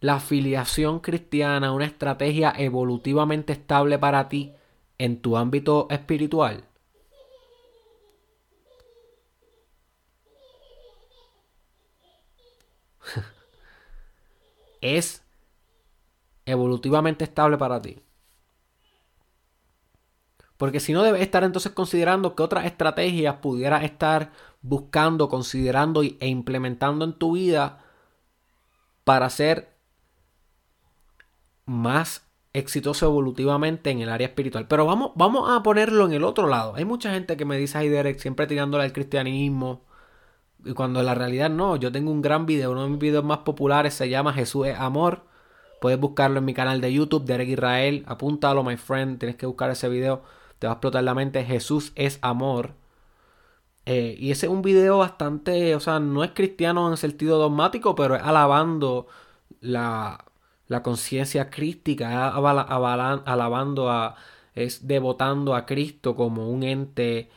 la 0.00 0.16
afiliación 0.16 1.00
cristiana 1.00 1.72
una 1.72 1.86
estrategia 1.86 2.52
evolutivamente 2.54 3.54
estable 3.54 3.98
para 3.98 4.28
ti 4.28 4.52
en 4.98 5.22
tu 5.22 5.38
ámbito 5.38 5.86
espiritual? 5.88 6.64
¿Es 14.82 15.22
evolutivamente 16.44 17.24
estable 17.24 17.56
para 17.56 17.80
ti? 17.80 17.98
Porque 20.58 20.80
si 20.80 20.92
no, 20.92 21.02
debes 21.02 21.22
estar 21.22 21.44
entonces 21.44 21.72
considerando 21.72 22.34
que 22.34 22.42
otras 22.42 22.66
estrategias 22.66 23.36
pudieras 23.36 23.84
estar 23.84 24.32
buscando, 24.62 25.28
considerando 25.28 26.02
e 26.02 26.26
implementando 26.26 27.04
en 27.04 27.12
tu 27.14 27.32
vida 27.32 27.84
para 29.04 29.30
ser 29.30 29.76
más 31.64 32.26
exitoso 32.52 33.06
evolutivamente 33.06 33.90
en 33.90 34.00
el 34.00 34.08
área 34.08 34.26
espiritual. 34.26 34.66
Pero 34.68 34.86
vamos, 34.86 35.12
vamos 35.14 35.50
a 35.50 35.62
ponerlo 35.62 36.06
en 36.06 36.12
el 36.12 36.24
otro 36.24 36.48
lado. 36.48 36.74
Hay 36.76 36.84
mucha 36.84 37.12
gente 37.12 37.36
que 37.36 37.44
me 37.44 37.56
dice, 37.58 37.78
ay 37.78 37.88
Derek, 37.88 38.18
siempre 38.18 38.46
tirándole 38.46 38.84
al 38.84 38.92
cristianismo. 38.92 39.82
Y 40.64 40.72
cuando 40.72 41.00
en 41.00 41.06
la 41.06 41.14
realidad 41.14 41.50
no, 41.50 41.76
yo 41.76 41.92
tengo 41.92 42.10
un 42.10 42.20
gran 42.22 42.46
video, 42.46 42.72
uno 42.72 42.82
de 42.82 42.90
mis 42.90 42.98
videos 42.98 43.24
más 43.24 43.38
populares 43.38 43.94
se 43.94 44.08
llama 44.08 44.32
Jesús 44.32 44.66
es 44.66 44.78
amor. 44.78 45.22
Puedes 45.80 46.00
buscarlo 46.00 46.38
en 46.38 46.44
mi 46.44 46.54
canal 46.54 46.80
de 46.80 46.92
YouTube, 46.92 47.24
Derek 47.24 47.48
Israel. 47.48 48.04
Apúntalo, 48.06 48.64
my 48.64 48.76
friend. 48.76 49.18
Tienes 49.18 49.36
que 49.36 49.46
buscar 49.46 49.70
ese 49.70 49.88
video. 49.88 50.22
Te 50.58 50.66
va 50.66 50.72
a 50.72 50.74
explotar 50.74 51.04
la 51.04 51.14
mente. 51.14 51.44
Jesús 51.44 51.92
es 51.94 52.18
amor. 52.20 52.74
Eh, 53.90 54.16
y 54.18 54.30
ese 54.32 54.46
es 54.46 54.52
un 54.52 54.60
video 54.60 54.98
bastante, 54.98 55.74
o 55.74 55.80
sea, 55.80 55.98
no 55.98 56.22
es 56.22 56.32
cristiano 56.32 56.90
en 56.90 56.98
sentido 56.98 57.38
dogmático, 57.38 57.94
pero 57.94 58.16
es 58.16 58.22
alabando 58.22 59.06
la, 59.60 60.26
la 60.66 60.82
conciencia 60.82 61.48
crística, 61.50 62.28
alabando 62.36 63.90
a, 63.90 64.16
es 64.54 64.86
devotando 64.86 65.54
a 65.54 65.64
Cristo 65.64 66.14
como 66.16 66.50
un 66.50 66.64
ente 66.64 67.30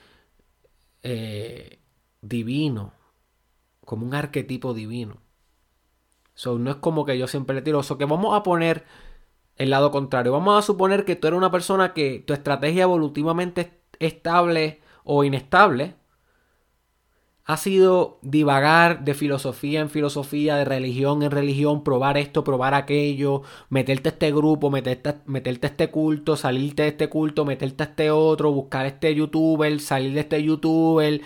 eh, 1.04 1.80
divino, 2.22 2.94
como 3.86 4.06
un 4.06 4.14
arquetipo 4.14 4.74
divino. 4.74 5.22
So, 6.34 6.60
no 6.60 6.72
es 6.72 6.78
como 6.78 7.06
que 7.06 7.18
yo 7.18 7.28
siempre 7.28 7.56
le 7.56 7.62
tiro, 7.62 7.80
eso 7.80 7.98
que 7.98 8.06
vamos 8.06 8.36
a 8.36 8.44
poner 8.44 8.86
el 9.58 9.70
lado 9.70 9.92
contrario. 9.92 10.34
Vamos 10.34 10.58
a 10.60 10.66
suponer 10.66 11.06
que 11.06 11.16
tú 11.16 11.28
eres 11.28 11.38
una 11.38 11.52
persona 11.52 11.94
que 11.94 12.20
tu 12.20 12.34
estrategia 12.34 12.84
evolutivamente 12.84 13.82
estable 14.00 14.82
o 15.06 15.24
inestable 15.24 16.01
ha 17.46 17.58
sido 17.58 18.20
divagar 18.22 19.04
de 19.04 19.14
filosofía 19.14 19.82
en 19.82 19.90
filosofía, 19.90 20.56
de 20.58 20.66
religión 20.66 21.24
en 21.24 21.32
religión, 21.32 21.84
probar 21.84 22.18
esto, 22.18 22.44
probar 22.44 22.74
aquello, 22.74 23.42
meterte 23.70 24.10
a 24.10 24.12
este 24.12 24.32
grupo, 24.32 24.70
meterte, 24.70 25.16
meterte 25.26 25.68
a 25.68 25.70
este 25.72 25.90
culto, 25.90 26.38
salirte 26.38 26.84
de 26.84 26.90
este 26.90 27.10
culto, 27.10 27.46
meterte 27.46 27.84
a 27.84 27.88
este 27.88 28.12
otro, 28.12 28.52
buscar 28.52 28.86
este 28.86 29.14
youtuber, 29.16 29.80
salir 29.80 30.14
de 30.14 30.20
este 30.22 30.44
youtuber, 30.44 31.22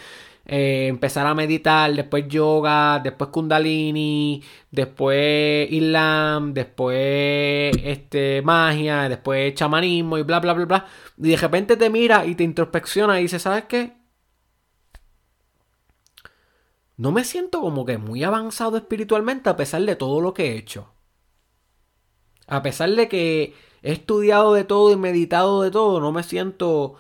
eh, 0.48 0.88
empezar 0.88 1.26
a 1.28 1.34
meditar, 1.34 1.94
después 1.94 2.28
yoga, 2.28 3.00
después 3.00 3.30
kundalini, 3.32 4.44
después 4.72 5.72
islam, 5.72 6.54
después 6.54 7.76
este, 7.84 8.42
magia, 8.44 9.10
después 9.10 9.54
chamanismo 9.56 10.18
y 10.18 10.24
bla, 10.24 10.40
bla, 10.40 10.54
bla, 10.54 10.66
bla. 10.66 10.86
Y 11.18 11.30
de 11.32 11.38
repente 11.38 11.78
te 11.78 11.90
mira 11.90 12.26
y 12.26 12.36
te 12.36 12.44
introspecciona 12.44 13.20
y 13.20 13.24
dice, 13.24 13.40
¿sabes 13.40 13.66
qué? 13.66 14.05
No 16.98 17.12
me 17.12 17.24
siento 17.24 17.62
como 17.62 17.86
que 17.86 17.98
muy 17.98 18.24
avanzado 18.24 18.78
espiritualmente 18.78 19.50
a 19.50 19.58
pesar 19.58 19.82
de 19.84 19.96
todo 19.96 20.22
lo 20.22 20.34
que 20.34 20.52
he 20.54 20.58
hecho. 20.58 20.94
A 22.48 22.62
pesar 22.62 22.90
de 22.92 23.08
que 23.10 23.54
he 23.82 23.92
estudiado 23.92 24.54
de 24.54 24.64
todo 24.64 24.92
y 24.92 24.96
meditado 24.98 25.62
de 25.62 25.72
todo, 25.72 26.00
no 26.00 26.12
me 26.12 26.24
siento 26.24 26.96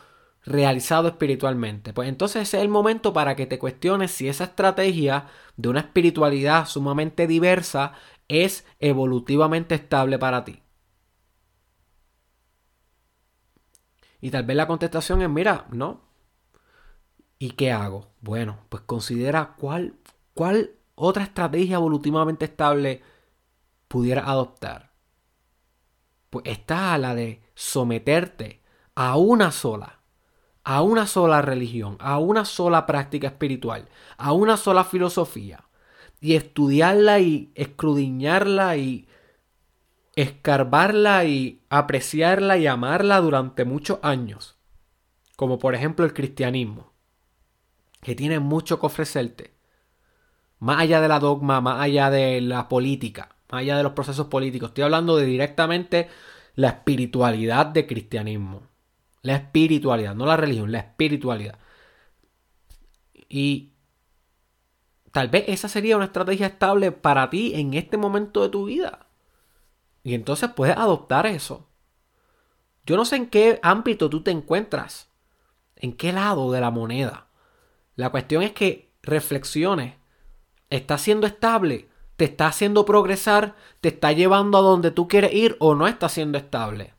realizado 0.45 1.07
espiritualmente. 1.07 1.93
Pues 1.93 2.09
entonces 2.09 2.43
ese 2.43 2.57
es 2.57 2.63
el 2.63 2.69
momento 2.69 3.13
para 3.13 3.35
que 3.35 3.45
te 3.47 3.59
cuestiones 3.59 4.11
si 4.11 4.27
esa 4.27 4.45
estrategia 4.45 5.27
de 5.57 5.69
una 5.69 5.79
espiritualidad 5.81 6.67
sumamente 6.67 7.27
diversa 7.27 7.93
es 8.27 8.65
evolutivamente 8.79 9.75
estable 9.75 10.19
para 10.19 10.43
ti? 10.45 10.61
Y 14.21 14.29
tal 14.31 14.43
vez 14.43 14.57
la 14.57 14.67
contestación 14.67 15.21
es, 15.21 15.29
mira, 15.29 15.67
no. 15.71 16.04
¿Y 17.37 17.51
qué 17.51 17.71
hago? 17.71 18.07
Bueno, 18.21 18.59
pues 18.69 18.83
considera 18.83 19.55
cuál, 19.57 19.95
cuál 20.33 20.71
otra 20.95 21.23
estrategia 21.23 21.75
evolutivamente 21.75 22.45
estable 22.45 23.03
pudiera 23.87 24.29
adoptar. 24.29 24.91
Pues 26.29 26.45
está 26.47 26.97
la 26.97 27.13
de 27.15 27.41
someterte 27.53 28.61
a 28.95 29.17
una 29.17 29.51
sola, 29.51 29.99
a 30.63 30.81
una 30.81 31.07
sola 31.07 31.41
religión, 31.41 31.97
a 31.99 32.17
una 32.19 32.45
sola 32.45 32.85
práctica 32.85 33.27
espiritual, 33.27 33.89
a 34.17 34.31
una 34.31 34.57
sola 34.57 34.83
filosofía, 34.85 35.65
y 36.21 36.35
estudiarla 36.35 37.19
y 37.19 37.51
escrudiñarla 37.55 38.77
y 38.77 39.07
escarbarla 40.15 41.25
y 41.25 41.61
apreciarla 41.69 42.57
y 42.57 42.67
amarla 42.67 43.19
durante 43.19 43.65
muchos 43.65 43.99
años, 44.01 44.57
como 45.35 45.59
por 45.59 45.75
ejemplo 45.75 46.05
el 46.05 46.13
cristianismo, 46.13 46.94
que 48.05 48.13
tiene 48.13 48.39
mucho 48.39 48.79
que 48.79 48.85
ofrecerte, 48.85 49.55
más 50.59 50.79
allá 50.79 51.01
de 51.01 51.07
la 51.07 51.17
dogma, 51.17 51.59
más 51.59 51.81
allá 51.81 52.11
de 52.11 52.39
la 52.39 52.69
política, 52.69 53.35
más 53.49 53.61
allá 53.61 53.77
de 53.77 53.81
los 53.81 53.93
procesos 53.93 54.27
políticos, 54.27 54.69
estoy 54.69 54.83
hablando 54.83 55.17
de 55.17 55.25
directamente 55.25 56.07
la 56.53 56.67
espiritualidad 56.67 57.65
de 57.65 57.87
cristianismo, 57.87 58.61
la 59.23 59.37
espiritualidad, 59.37 60.13
no 60.13 60.27
la 60.27 60.37
religión, 60.37 60.71
la 60.71 60.81
espiritualidad. 60.81 61.57
Y 63.27 63.73
tal 65.11 65.29
vez 65.29 65.45
esa 65.47 65.67
sería 65.67 65.95
una 65.95 66.05
estrategia 66.05 66.45
estable 66.45 66.91
para 66.91 67.31
ti 67.31 67.53
en 67.55 67.73
este 67.73 67.97
momento 67.97 68.43
de 68.43 68.49
tu 68.49 68.65
vida. 68.65 69.07
Y 70.03 70.13
entonces 70.13 70.51
puedes 70.51 70.77
adoptar 70.77 71.25
eso. 71.25 71.69
Yo 72.85 72.97
no 72.97 73.05
sé 73.05 73.15
en 73.15 73.31
qué 73.31 73.59
ámbito 73.63 74.11
tú 74.11 74.21
te 74.21 74.29
encuentras, 74.29 75.09
en 75.75 75.97
qué 75.97 76.13
lado 76.13 76.51
de 76.51 76.61
la 76.61 76.69
moneda. 76.69 77.24
La 77.95 78.09
cuestión 78.09 78.43
es 78.43 78.51
que 78.53 78.93
reflexiones. 79.01 79.95
¿Está 80.69 80.97
siendo 80.97 81.27
estable? 81.27 81.89
¿Te 82.15 82.25
está 82.25 82.47
haciendo 82.47 82.85
progresar? 82.85 83.55
¿Te 83.81 83.89
está 83.89 84.11
llevando 84.11 84.57
a 84.57 84.61
donde 84.61 84.91
tú 84.91 85.07
quieres 85.07 85.33
ir 85.33 85.57
o 85.59 85.75
no 85.75 85.87
está 85.87 86.09
siendo 86.09 86.37
estable? 86.37 86.93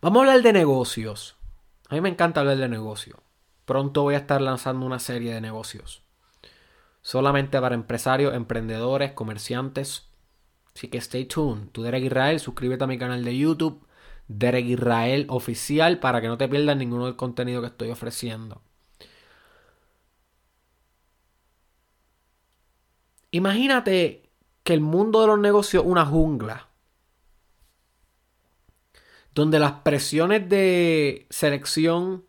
Vamos 0.00 0.18
a 0.18 0.22
hablar 0.22 0.42
de 0.42 0.52
negocios. 0.52 1.36
A 1.88 1.94
mí 1.94 2.00
me 2.00 2.08
encanta 2.08 2.40
hablar 2.40 2.56
de 2.56 2.68
negocios. 2.68 3.20
Pronto 3.64 4.02
voy 4.02 4.14
a 4.14 4.18
estar 4.18 4.40
lanzando 4.40 4.84
una 4.84 4.98
serie 4.98 5.32
de 5.32 5.40
negocios 5.40 6.02
solamente 7.02 7.60
para 7.60 7.74
empresarios, 7.74 8.32
emprendedores, 8.34 9.12
comerciantes. 9.12 10.08
Así 10.74 10.88
que 10.88 10.98
stay 10.98 11.26
tuned. 11.26 11.68
Tú 11.72 11.82
Derek 11.82 12.04
Israel, 12.04 12.40
suscríbete 12.40 12.84
a 12.84 12.86
mi 12.86 12.96
canal 12.96 13.24
de 13.24 13.36
YouTube, 13.36 13.84
Derek 14.38 14.66
Israel 14.66 15.26
Oficial, 15.28 15.98
para 16.00 16.20
que 16.20 16.28
no 16.28 16.38
te 16.38 16.48
pierdas 16.48 16.76
ninguno 16.76 17.06
del 17.06 17.16
contenido 17.16 17.60
que 17.60 17.68
estoy 17.68 17.90
ofreciendo. 17.90 18.62
Imagínate 23.30 24.30
que 24.62 24.74
el 24.74 24.80
mundo 24.80 25.20
de 25.20 25.26
los 25.26 25.38
negocios 25.38 25.82
es 25.82 25.88
una 25.90 26.06
jungla. 26.06 26.68
Donde 29.34 29.58
las 29.58 29.72
presiones 29.80 30.48
de 30.48 31.26
selección 31.30 32.26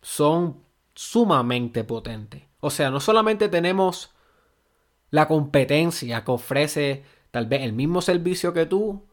son 0.00 0.62
sumamente 0.94 1.84
potentes. 1.84 2.44
O 2.60 2.70
sea, 2.70 2.90
no 2.90 3.00
solamente 3.00 3.48
tenemos 3.48 4.14
la 5.10 5.28
competencia 5.28 6.24
que 6.24 6.30
ofrece 6.30 7.04
tal 7.30 7.46
vez 7.46 7.62
el 7.62 7.72
mismo 7.72 8.00
servicio 8.00 8.52
que 8.52 8.66
tú, 8.66 9.07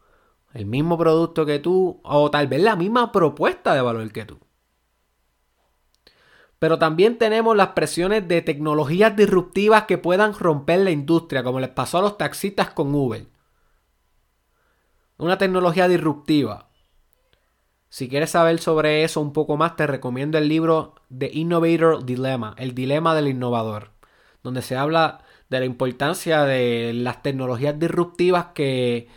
el 0.54 0.66
mismo 0.66 0.96
producto 0.96 1.44
que 1.44 1.58
tú, 1.58 2.00
o 2.02 2.30
tal 2.30 2.46
vez 2.48 2.62
la 2.62 2.76
misma 2.76 3.12
propuesta 3.12 3.74
de 3.74 3.80
valor 3.82 4.10
que 4.12 4.24
tú. 4.24 4.38
Pero 6.58 6.78
también 6.78 7.18
tenemos 7.18 7.56
las 7.56 7.68
presiones 7.68 8.26
de 8.26 8.40
tecnologías 8.40 9.14
disruptivas 9.14 9.84
que 9.84 9.98
puedan 9.98 10.32
romper 10.34 10.80
la 10.80 10.90
industria, 10.90 11.42
como 11.42 11.60
les 11.60 11.70
pasó 11.70 11.98
a 11.98 12.02
los 12.02 12.16
taxistas 12.16 12.70
con 12.70 12.94
Uber. 12.94 13.26
Una 15.18 15.38
tecnología 15.38 15.88
disruptiva. 15.88 16.70
Si 17.88 18.08
quieres 18.08 18.30
saber 18.30 18.58
sobre 18.58 19.04
eso 19.04 19.20
un 19.20 19.32
poco 19.32 19.56
más, 19.56 19.76
te 19.76 19.86
recomiendo 19.86 20.38
el 20.38 20.48
libro 20.48 20.94
The 21.16 21.30
Innovator 21.32 22.04
Dilemma, 22.04 22.54
el 22.58 22.74
dilema 22.74 23.14
del 23.14 23.28
innovador, 23.28 23.92
donde 24.42 24.62
se 24.62 24.76
habla 24.76 25.20
de 25.48 25.60
la 25.60 25.66
importancia 25.66 26.42
de 26.44 26.92
las 26.94 27.22
tecnologías 27.22 27.78
disruptivas 27.78 28.46
que 28.54 29.08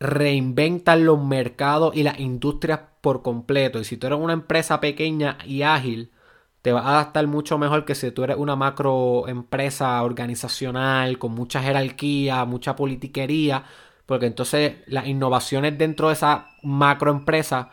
reinventan 0.00 1.04
los 1.04 1.22
mercados 1.22 1.94
y 1.96 2.02
las 2.02 2.18
industrias 2.20 2.80
por 3.00 3.22
completo. 3.22 3.78
Y 3.80 3.84
si 3.84 3.96
tú 3.96 4.06
eres 4.06 4.18
una 4.18 4.32
empresa 4.32 4.80
pequeña 4.80 5.38
y 5.44 5.62
ágil, 5.62 6.10
te 6.62 6.72
va 6.72 6.80
a 6.80 6.88
adaptar 6.90 7.26
mucho 7.26 7.58
mejor 7.58 7.84
que 7.84 7.94
si 7.94 8.10
tú 8.10 8.24
eres 8.24 8.38
una 8.38 8.56
macro 8.56 9.28
empresa 9.28 10.02
organizacional 10.02 11.18
con 11.18 11.32
mucha 11.32 11.62
jerarquía, 11.62 12.44
mucha 12.46 12.74
politiquería, 12.74 13.64
porque 14.06 14.26
entonces 14.26 14.76
las 14.86 15.06
innovaciones 15.06 15.76
dentro 15.78 16.08
de 16.08 16.14
esa 16.14 16.48
macroempresa, 16.62 17.70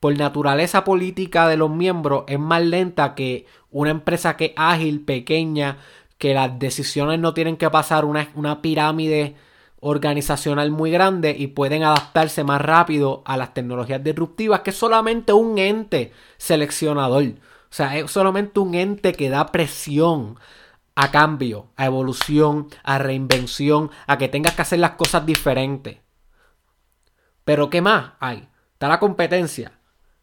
por 0.00 0.16
naturaleza 0.16 0.84
política 0.84 1.46
de 1.46 1.56
los 1.56 1.70
miembros, 1.70 2.24
es 2.26 2.38
más 2.38 2.62
lenta 2.62 3.14
que 3.14 3.46
una 3.70 3.90
empresa 3.90 4.36
que 4.36 4.46
es 4.46 4.52
ágil, 4.56 5.04
pequeña, 5.04 5.78
que 6.18 6.34
las 6.34 6.58
decisiones 6.58 7.20
no 7.20 7.34
tienen 7.34 7.56
que 7.56 7.68
pasar 7.70 8.04
una, 8.04 8.30
una 8.34 8.62
pirámide 8.62 9.36
organizacional 9.84 10.70
muy 10.70 10.92
grande 10.92 11.34
y 11.36 11.48
pueden 11.48 11.82
adaptarse 11.82 12.44
más 12.44 12.60
rápido 12.60 13.22
a 13.26 13.36
las 13.36 13.52
tecnologías 13.52 14.02
disruptivas, 14.02 14.60
que 14.60 14.70
solamente 14.70 15.32
un 15.32 15.58
ente 15.58 16.12
seleccionador. 16.38 17.24
O 17.24 17.34
sea, 17.74 17.98
es 17.98 18.10
solamente 18.10 18.60
un 18.60 18.76
ente 18.76 19.12
que 19.12 19.28
da 19.28 19.46
presión 19.46 20.38
a 20.94 21.10
cambio, 21.10 21.66
a 21.76 21.86
evolución, 21.86 22.68
a 22.84 22.98
reinvención, 22.98 23.90
a 24.06 24.18
que 24.18 24.28
tengas 24.28 24.54
que 24.54 24.62
hacer 24.62 24.78
las 24.78 24.92
cosas 24.92 25.26
diferentes. 25.26 25.98
Pero 27.44 27.68
¿qué 27.68 27.82
más 27.82 28.12
hay? 28.20 28.48
Está 28.74 28.86
la 28.86 29.00
competencia, 29.00 29.72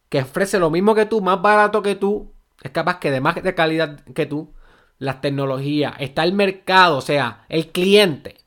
que 0.08 0.22
ofrece 0.22 0.58
lo 0.58 0.70
mismo 0.70 0.94
que 0.94 1.04
tú, 1.04 1.20
más 1.20 1.42
barato 1.42 1.82
que 1.82 1.96
tú, 1.96 2.32
es 2.62 2.70
capaz 2.70 2.98
que 2.98 3.10
de 3.10 3.20
más 3.20 3.34
de 3.42 3.54
calidad 3.54 4.00
que 4.14 4.24
tú, 4.24 4.54
las 4.96 5.20
tecnologías, 5.20 5.94
está 5.98 6.24
el 6.24 6.32
mercado, 6.32 6.96
o 6.96 7.02
sea, 7.02 7.44
el 7.50 7.68
cliente. 7.72 8.38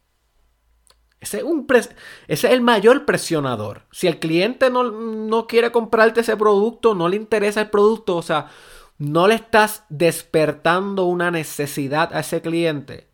Ese 1.24 1.40
es, 1.40 1.90
ese 2.28 2.48
es 2.48 2.54
el 2.54 2.62
mayor 2.62 3.06
presionador. 3.06 3.84
Si 3.92 4.08
el 4.08 4.20
cliente 4.20 4.70
no, 4.70 4.84
no 4.84 5.48
quiere 5.48 5.72
comprarte 5.72 6.22
ese 6.22 6.36
producto, 6.36 6.94
no 6.96 7.08
le 7.08 7.16
interesa 7.16 7.62
el 7.62 7.70
producto, 7.70 8.18
o 8.18 8.22
sea, 8.22 8.50
no 8.98 9.28
le 9.28 9.36
estás 9.36 9.86
despertando 9.90 11.06
una 11.06 11.32
necesidad 11.32 12.14
a 12.14 12.20
ese 12.20 12.42
cliente 12.42 13.10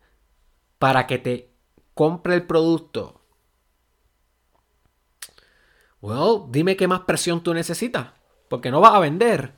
para 0.78 1.06
que 1.06 1.18
te 1.18 1.54
compre 1.94 2.34
el 2.34 2.46
producto. 2.46 3.20
Well, 6.00 6.50
dime 6.50 6.76
qué 6.76 6.88
más 6.88 7.00
presión 7.00 7.42
tú 7.42 7.54
necesitas, 7.54 8.08
porque 8.48 8.70
no 8.70 8.80
vas 8.80 8.94
a 8.94 9.00
vender. 9.00 9.54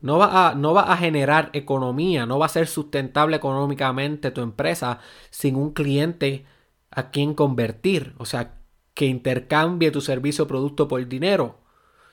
No 0.00 0.16
va, 0.18 0.54
no 0.54 0.74
va 0.74 0.92
a 0.92 0.96
generar 0.96 1.50
economía, 1.54 2.24
no 2.24 2.38
va 2.38 2.46
a 2.46 2.50
ser 2.50 2.68
sustentable 2.68 3.36
económicamente 3.36 4.30
tu 4.30 4.42
empresa 4.42 5.00
sin 5.30 5.56
un 5.56 5.72
cliente 5.72 6.46
a 6.90 7.10
quien 7.10 7.34
convertir. 7.34 8.14
O 8.18 8.24
sea, 8.24 8.58
que 8.94 9.06
intercambie 9.06 9.90
tu 9.90 10.00
servicio 10.00 10.44
o 10.44 10.48
producto 10.48 10.88
por 10.88 11.06
dinero. 11.06 11.58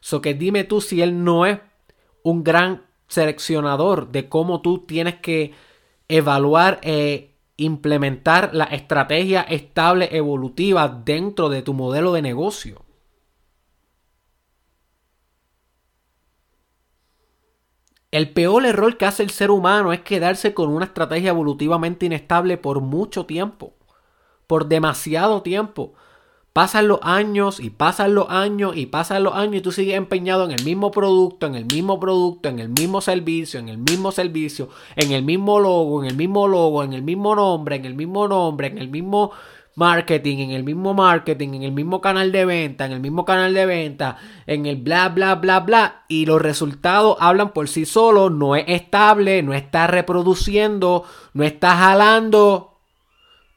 So 0.02 0.22
que 0.22 0.36
dime 0.36 0.64
tú 0.64 0.82
si 0.82 1.02
él 1.02 1.24
no 1.24 1.46
es 1.46 1.60
un 2.22 2.44
gran 2.44 2.86
seleccionador 3.08 4.12
de 4.12 4.30
cómo 4.30 4.62
tú 4.62 4.86
tienes 4.86 5.16
que 5.16 5.54
evaluar 6.08 6.80
e 6.84 7.36
implementar 7.58 8.54
la 8.54 8.66
estrategia 8.66 9.42
estable 9.42 10.16
evolutiva 10.16 10.88
dentro 10.88 11.50
de 11.50 11.62
tu 11.62 11.74
modelo 11.74 12.14
de 12.14 12.22
negocio. 12.22 12.84
El 18.12 18.32
peor 18.32 18.66
error 18.66 18.98
que 18.98 19.06
hace 19.06 19.24
el 19.24 19.30
ser 19.30 19.52
humano 19.52 19.92
es 19.92 20.02
quedarse 20.02 20.54
con 20.54 20.70
una 20.70 20.86
estrategia 20.86 21.32
evolutivamente 21.32 22.06
inestable 22.06 22.58
por 22.58 22.80
mucho 22.80 23.26
tiempo, 23.26 23.74
por 24.48 24.68
demasiado 24.68 25.42
tiempo. 25.42 25.94
Pasan 26.54 26.88
los 26.88 27.00
años 27.02 27.60
y 27.60 27.70
pasan 27.70 28.16
los 28.16 28.30
años 28.30 28.78
y 28.78 28.86
pasan 28.86 29.26
los 29.26 29.36
años 29.36 29.56
y 29.58 29.62
tú 29.62 29.74
sigues 29.74 29.96
empeñado 29.96 30.46
en 30.46 30.52
el 30.52 30.64
mismo 30.64 30.90
producto, 30.90 31.48
en 31.48 31.56
el 31.56 31.66
mismo 31.66 32.00
producto, 32.00 32.48
en 32.48 32.60
el 32.60 32.70
mismo 32.70 33.02
servicio, 33.02 33.60
en 33.60 33.68
el 33.68 33.78
mismo 33.78 34.14
servicio, 34.14 34.70
en 34.96 35.12
el 35.12 35.24
mismo 35.24 35.60
logo, 35.60 36.02
en 36.02 36.10
el 36.10 36.16
mismo 36.16 36.48
logo, 36.48 36.82
en 36.84 36.94
el 36.94 37.02
mismo 37.02 37.36
nombre, 37.36 37.76
en 37.76 37.84
el 37.84 37.96
mismo 37.96 38.30
nombre, 38.30 38.68
en 38.68 38.78
el 38.78 38.88
mismo 38.88 39.32
marketing, 39.76 40.38
en 40.38 40.52
el 40.52 40.64
mismo 40.64 40.94
marketing, 40.94 41.56
en 41.56 41.64
el 41.64 41.72
mismo 41.72 42.02
canal 42.02 42.32
de 42.32 42.46
venta, 42.46 42.86
en 42.86 42.94
el 42.94 43.02
mismo 43.02 43.26
canal 43.26 43.54
de 43.54 43.66
venta, 43.66 44.18
en 44.48 44.66
el 44.66 44.78
bla, 44.78 45.10
bla, 45.10 45.36
bla, 45.36 45.60
bla, 45.60 46.06
y 46.08 46.26
los 46.26 46.42
resultados 46.42 47.18
hablan 47.20 47.52
por 47.52 47.68
sí 47.68 47.86
solos, 47.86 48.32
no 48.32 48.56
es 48.56 48.64
estable, 48.68 49.44
no 49.44 49.54
está 49.54 49.88
reproduciendo, 49.88 51.04
no 51.34 51.44
está 51.44 51.76
jalando, 51.76 52.75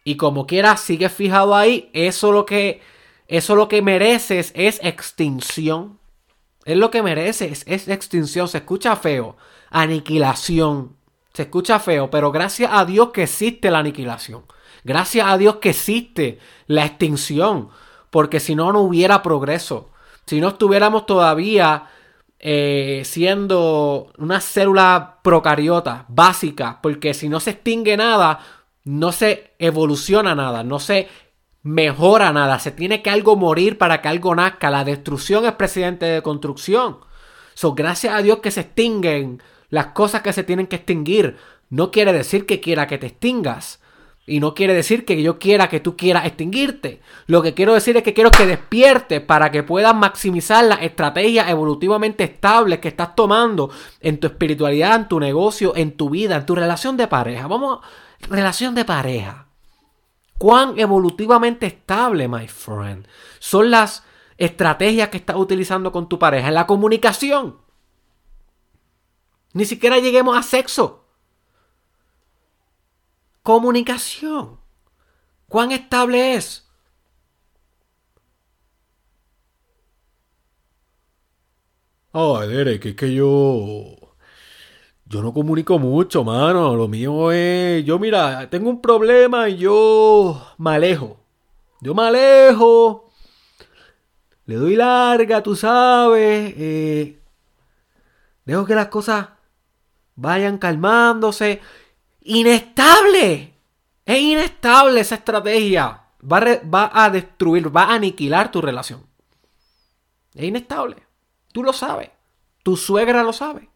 y 0.08 0.16
como 0.16 0.46
quieras, 0.46 0.80
sigues 0.80 1.12
fijado 1.12 1.54
ahí, 1.54 1.90
eso 1.92 2.32
lo 2.32 2.46
que, 2.46 2.80
eso 3.26 3.54
lo 3.54 3.68
que 3.68 3.82
mereces 3.82 4.52
es 4.54 4.80
extinción. 4.82 5.98
Es 6.64 6.78
lo 6.78 6.90
que 6.90 7.02
mereces, 7.02 7.62
es 7.66 7.88
extinción, 7.88 8.48
se 8.48 8.56
escucha 8.56 8.96
feo, 8.96 9.36
aniquilación. 9.68 10.96
Se 11.34 11.42
escucha 11.42 11.78
feo, 11.78 12.08
pero 12.08 12.32
gracias 12.32 12.70
a 12.72 12.86
Dios 12.86 13.10
que 13.10 13.24
existe 13.24 13.70
la 13.70 13.80
aniquilación. 13.80 14.44
Gracias 14.82 15.26
a 15.28 15.36
Dios 15.36 15.56
que 15.56 15.68
existe 15.70 16.38
la 16.68 16.86
extinción, 16.86 17.68
porque 18.08 18.40
si 18.40 18.54
no, 18.54 18.72
no 18.72 18.80
hubiera 18.80 19.22
progreso. 19.22 19.90
Si 20.24 20.40
no 20.40 20.48
estuviéramos 20.48 21.04
todavía 21.04 21.90
eh, 22.38 23.02
siendo 23.04 24.10
una 24.16 24.40
célula 24.40 25.18
procariota 25.22 26.06
básica, 26.08 26.78
porque 26.80 27.12
si 27.12 27.28
no 27.28 27.40
se 27.40 27.50
extingue 27.50 27.98
nada, 27.98 28.40
no 28.88 29.12
se 29.12 29.52
evoluciona 29.58 30.34
nada, 30.34 30.64
no 30.64 30.78
se 30.78 31.08
mejora 31.62 32.32
nada. 32.32 32.58
Se 32.58 32.70
tiene 32.70 33.02
que 33.02 33.10
algo 33.10 33.36
morir 33.36 33.76
para 33.76 34.00
que 34.00 34.08
algo 34.08 34.34
nazca. 34.34 34.70
La 34.70 34.82
destrucción 34.82 35.44
es 35.44 35.52
presidente 35.52 36.06
de 36.06 36.22
construcción. 36.22 36.96
So, 37.52 37.74
gracias 37.74 38.14
a 38.14 38.22
Dios 38.22 38.38
que 38.38 38.50
se 38.50 38.62
extinguen 38.62 39.42
las 39.68 39.88
cosas 39.88 40.22
que 40.22 40.32
se 40.32 40.42
tienen 40.42 40.66
que 40.66 40.76
extinguir. 40.76 41.36
No 41.68 41.90
quiere 41.90 42.14
decir 42.14 42.46
que 42.46 42.60
quiera 42.60 42.86
que 42.86 42.96
te 42.96 43.08
extingas. 43.08 43.82
Y 44.26 44.40
no 44.40 44.54
quiere 44.54 44.72
decir 44.72 45.04
que 45.04 45.22
yo 45.22 45.38
quiera 45.38 45.68
que 45.68 45.80
tú 45.80 45.94
quieras 45.94 46.24
extinguirte. 46.24 47.02
Lo 47.26 47.42
que 47.42 47.52
quiero 47.52 47.74
decir 47.74 47.98
es 47.98 48.02
que 48.02 48.14
quiero 48.14 48.30
que 48.30 48.46
despiertes 48.46 49.20
para 49.20 49.50
que 49.50 49.62
puedas 49.62 49.94
maximizar 49.94 50.64
las 50.64 50.80
estrategias 50.80 51.50
evolutivamente 51.50 52.24
estables 52.24 52.78
que 52.78 52.88
estás 52.88 53.14
tomando 53.14 53.70
en 54.00 54.18
tu 54.18 54.28
espiritualidad, 54.28 54.96
en 54.96 55.08
tu 55.08 55.20
negocio, 55.20 55.76
en 55.76 55.92
tu 55.94 56.08
vida, 56.08 56.36
en 56.36 56.46
tu 56.46 56.54
relación 56.54 56.96
de 56.96 57.06
pareja. 57.06 57.46
Vamos, 57.48 57.80
relación 58.22 58.74
de 58.74 58.84
pareja. 58.84 59.48
¿Cuán 60.38 60.78
evolutivamente 60.78 61.66
estable, 61.66 62.28
my 62.28 62.46
friend? 62.46 63.06
Son 63.38 63.70
las 63.70 64.04
estrategias 64.36 65.08
que 65.08 65.16
estás 65.18 65.36
utilizando 65.36 65.90
con 65.90 66.08
tu 66.08 66.18
pareja 66.18 66.48
en 66.48 66.54
la 66.54 66.66
comunicación. 66.66 67.58
Ni 69.52 69.64
siquiera 69.64 69.98
lleguemos 69.98 70.36
a 70.36 70.42
sexo. 70.42 71.04
Comunicación. 73.42 74.60
¿Cuán 75.48 75.72
estable 75.72 76.34
es? 76.34 76.68
Ay, 82.12 82.48
Derek, 82.48 82.84
es 82.86 82.94
que 82.94 83.14
yo. 83.14 83.97
Yo 85.08 85.22
no 85.22 85.32
comunico 85.32 85.78
mucho, 85.78 86.22
mano. 86.22 86.76
Lo 86.76 86.86
mío 86.86 87.32
es. 87.32 87.82
Yo, 87.84 87.98
mira, 87.98 88.48
tengo 88.50 88.68
un 88.68 88.82
problema 88.82 89.48
y 89.48 89.56
yo 89.56 90.54
me 90.58 90.72
alejo. 90.72 91.18
Yo 91.80 91.94
me 91.94 92.02
alejo. 92.02 93.10
Le 94.44 94.56
doy 94.56 94.76
larga, 94.76 95.42
tú 95.42 95.56
sabes. 95.56 96.52
Eh, 96.58 97.18
dejo 98.44 98.66
que 98.66 98.74
las 98.74 98.88
cosas 98.88 99.28
vayan 100.14 100.58
calmándose. 100.58 101.62
Inestable. 102.20 103.54
Es 104.04 104.20
inestable 104.20 105.00
esa 105.00 105.14
estrategia. 105.14 106.02
Va 106.20 106.38
a, 106.38 106.60
va 106.68 106.90
a 106.92 107.08
destruir, 107.08 107.74
va 107.74 107.84
a 107.84 107.94
aniquilar 107.94 108.50
tu 108.50 108.60
relación. 108.60 109.06
Es 110.34 110.44
inestable. 110.44 110.96
Tú 111.52 111.62
lo 111.62 111.72
sabes. 111.72 112.10
Tu 112.62 112.76
suegra 112.76 113.22
lo 113.22 113.32
sabe. 113.32 113.70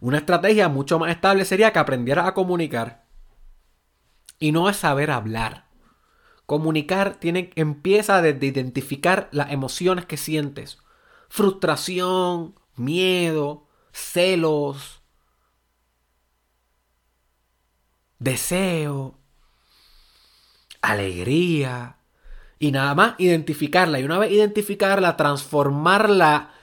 Una 0.00 0.18
estrategia 0.18 0.68
mucho 0.68 0.98
más 0.98 1.10
estable 1.10 1.44
sería 1.44 1.72
que 1.72 1.78
aprendieras 1.78 2.26
a 2.26 2.34
comunicar. 2.34 3.04
Y 4.38 4.52
no 4.52 4.70
es 4.70 4.78
saber 4.78 5.10
hablar. 5.10 5.66
Comunicar 6.46 7.16
tiene, 7.16 7.50
empieza 7.54 8.22
desde 8.22 8.46
identificar 8.46 9.28
las 9.30 9.52
emociones 9.52 10.06
que 10.06 10.16
sientes. 10.16 10.78
Frustración, 11.28 12.58
miedo, 12.76 13.68
celos, 13.92 15.02
deseo, 18.18 19.18
alegría. 20.80 21.98
Y 22.58 22.72
nada 22.72 22.94
más 22.94 23.14
identificarla. 23.18 24.00
Y 24.00 24.04
una 24.04 24.18
vez 24.18 24.32
identificarla, 24.32 25.16
transformarla 25.16 26.54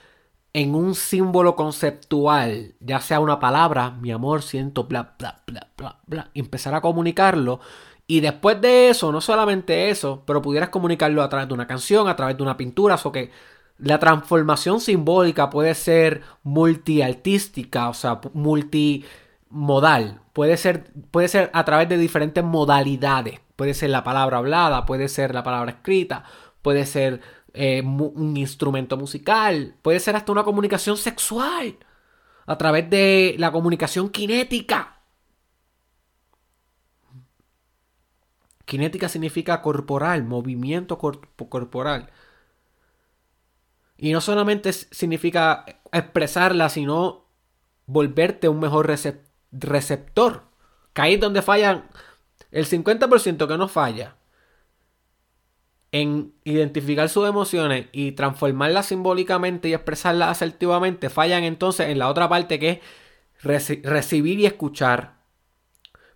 en 0.52 0.74
un 0.74 0.94
símbolo 0.94 1.56
conceptual, 1.56 2.74
ya 2.80 3.00
sea 3.00 3.20
una 3.20 3.38
palabra, 3.38 3.90
mi 3.90 4.10
amor, 4.10 4.42
siento, 4.42 4.84
bla, 4.84 5.14
bla, 5.18 5.42
bla, 5.46 5.68
bla, 5.76 5.98
bla, 6.06 6.30
empezar 6.34 6.74
a 6.74 6.80
comunicarlo. 6.80 7.60
Y 8.06 8.20
después 8.20 8.60
de 8.60 8.88
eso, 8.88 9.12
no 9.12 9.20
solamente 9.20 9.90
eso, 9.90 10.22
pero 10.26 10.40
pudieras 10.40 10.70
comunicarlo 10.70 11.22
a 11.22 11.28
través 11.28 11.48
de 11.48 11.54
una 11.54 11.66
canción, 11.66 12.08
a 12.08 12.16
través 12.16 12.36
de 12.36 12.42
una 12.42 12.56
pintura, 12.56 12.98
o 13.02 13.12
que 13.12 13.30
la 13.78 13.98
transformación 13.98 14.80
simbólica 14.80 15.50
puede 15.50 15.74
ser 15.74 16.22
multiartística, 16.42 17.88
o 17.88 17.94
sea, 17.94 18.20
multimodal. 18.32 20.20
Puede 20.32 20.56
ser, 20.56 20.90
puede 21.10 21.28
ser 21.28 21.50
a 21.52 21.64
través 21.64 21.88
de 21.88 21.98
diferentes 21.98 22.42
modalidades. 22.42 23.40
Puede 23.56 23.74
ser 23.74 23.90
la 23.90 24.04
palabra 24.04 24.38
hablada, 24.38 24.86
puede 24.86 25.08
ser 25.08 25.34
la 25.34 25.42
palabra 25.42 25.72
escrita, 25.72 26.24
puede 26.62 26.86
ser 26.86 27.20
eh, 27.54 27.82
un 27.82 28.36
instrumento 28.36 28.96
musical, 28.96 29.74
puede 29.82 30.00
ser 30.00 30.16
hasta 30.16 30.32
una 30.32 30.44
comunicación 30.44 30.96
sexual 30.96 31.78
a 32.46 32.58
través 32.58 32.88
de 32.90 33.36
la 33.38 33.52
comunicación 33.52 34.10
cinética. 34.14 35.00
Cinética 38.68 39.08
significa 39.08 39.62
corporal, 39.62 40.24
movimiento 40.24 40.98
corporal. 40.98 42.10
Y 43.96 44.12
no 44.12 44.20
solamente 44.20 44.72
significa 44.72 45.64
expresarla, 45.90 46.68
sino 46.68 47.24
volverte 47.86 48.48
un 48.48 48.60
mejor 48.60 48.86
receptor. 49.50 50.42
Que 50.92 51.02
ahí 51.02 51.14
es 51.14 51.20
donde 51.20 51.42
fallan 51.42 51.88
el 52.50 52.66
50% 52.66 53.48
que 53.48 53.58
no 53.58 53.68
falla 53.68 54.17
en 55.92 56.34
identificar 56.44 57.08
sus 57.08 57.28
emociones 57.28 57.86
y 57.92 58.12
transformarlas 58.12 58.86
simbólicamente 58.86 59.68
y 59.68 59.74
expresarlas 59.74 60.30
asertivamente, 60.30 61.08
fallan 61.08 61.44
entonces 61.44 61.88
en 61.88 61.98
la 61.98 62.08
otra 62.08 62.28
parte 62.28 62.58
que 62.58 62.70
es 62.70 63.82
recibir 63.82 64.38
y 64.40 64.46
escuchar. 64.46 65.18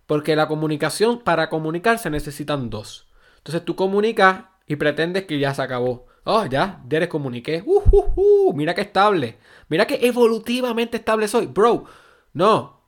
Porque 0.05 0.35
la 0.35 0.47
comunicación, 0.47 1.21
para 1.21 1.49
comunicar 1.49 1.97
se 1.97 2.09
necesitan 2.09 2.69
dos. 2.69 3.07
Entonces 3.37 3.65
tú 3.65 3.75
comunicas 3.75 4.45
y 4.67 4.75
pretendes 4.75 5.25
que 5.25 5.39
ya 5.39 5.53
se 5.53 5.61
acabó. 5.61 6.05
Oh, 6.25 6.45
ya, 6.45 6.81
ya 6.87 6.99
les 6.99 7.09
comuniqué. 7.09 7.63
Uh, 7.65 7.81
uh, 7.91 8.13
uh, 8.15 8.53
mira 8.53 8.73
qué 8.75 8.81
estable. 8.81 9.37
Mira 9.69 9.87
que 9.87 10.05
evolutivamente 10.05 10.97
estable 10.97 11.27
soy. 11.27 11.47
Bro, 11.47 11.85
no. 12.33 12.81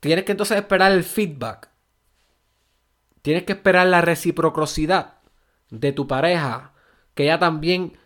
Tienes 0.00 0.24
que 0.24 0.32
entonces 0.32 0.56
esperar 0.56 0.92
el 0.92 1.04
feedback. 1.04 1.68
Tienes 3.22 3.42
que 3.42 3.52
esperar 3.52 3.88
la 3.88 4.02
reciprocidad 4.02 5.15
de 5.70 5.92
tu 5.92 6.06
pareja, 6.06 6.72
que 7.14 7.24
ella 7.24 7.38
también 7.38 7.98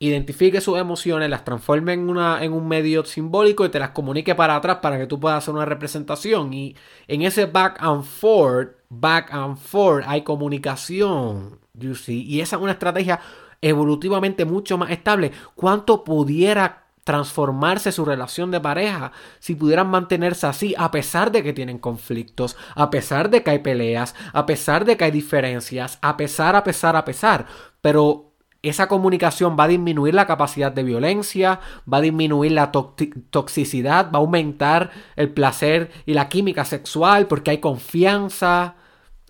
identifique 0.00 0.60
sus 0.60 0.78
emociones, 0.78 1.28
las 1.28 1.44
transforme 1.44 1.92
en, 1.92 2.08
una, 2.08 2.42
en 2.44 2.52
un 2.52 2.68
medio 2.68 3.04
simbólico 3.04 3.64
y 3.64 3.68
te 3.68 3.80
las 3.80 3.90
comunique 3.90 4.34
para 4.34 4.56
atrás 4.56 4.78
para 4.80 4.98
que 4.98 5.06
tú 5.06 5.18
puedas 5.18 5.38
hacer 5.38 5.54
una 5.54 5.64
representación. 5.64 6.52
Y 6.52 6.76
en 7.08 7.22
ese 7.22 7.46
back 7.46 7.78
and 7.80 8.04
forth, 8.04 8.76
back 8.88 9.32
and 9.32 9.56
forth, 9.56 10.04
hay 10.06 10.22
comunicación. 10.22 11.58
Y 12.06 12.40
esa 12.40 12.56
es 12.56 12.62
una 12.62 12.72
estrategia 12.72 13.20
evolutivamente 13.60 14.44
mucho 14.44 14.78
más 14.78 14.90
estable. 14.90 15.32
¿Cuánto 15.54 16.04
pudiera 16.04 16.87
transformarse 17.08 17.90
su 17.90 18.04
relación 18.04 18.50
de 18.50 18.60
pareja 18.60 19.12
si 19.38 19.54
pudieran 19.54 19.88
mantenerse 19.88 20.46
así 20.46 20.74
a 20.76 20.90
pesar 20.90 21.32
de 21.32 21.42
que 21.42 21.54
tienen 21.54 21.78
conflictos, 21.78 22.54
a 22.74 22.90
pesar 22.90 23.30
de 23.30 23.42
que 23.42 23.50
hay 23.50 23.58
peleas, 23.60 24.14
a 24.34 24.44
pesar 24.44 24.84
de 24.84 24.98
que 24.98 25.04
hay 25.04 25.10
diferencias, 25.10 25.98
a 26.02 26.18
pesar, 26.18 26.54
a 26.54 26.64
pesar, 26.64 26.96
a 26.96 27.06
pesar. 27.06 27.46
Pero 27.80 28.34
esa 28.60 28.88
comunicación 28.88 29.56
va 29.58 29.64
a 29.64 29.68
disminuir 29.68 30.12
la 30.12 30.26
capacidad 30.26 30.70
de 30.70 30.82
violencia, 30.82 31.60
va 31.90 31.96
a 31.96 32.02
disminuir 32.02 32.52
la 32.52 32.72
toxicidad, 32.72 34.12
va 34.12 34.18
a 34.18 34.20
aumentar 34.20 34.90
el 35.16 35.30
placer 35.30 35.90
y 36.04 36.12
la 36.12 36.28
química 36.28 36.66
sexual 36.66 37.26
porque 37.26 37.52
hay 37.52 37.58
confianza, 37.58 38.76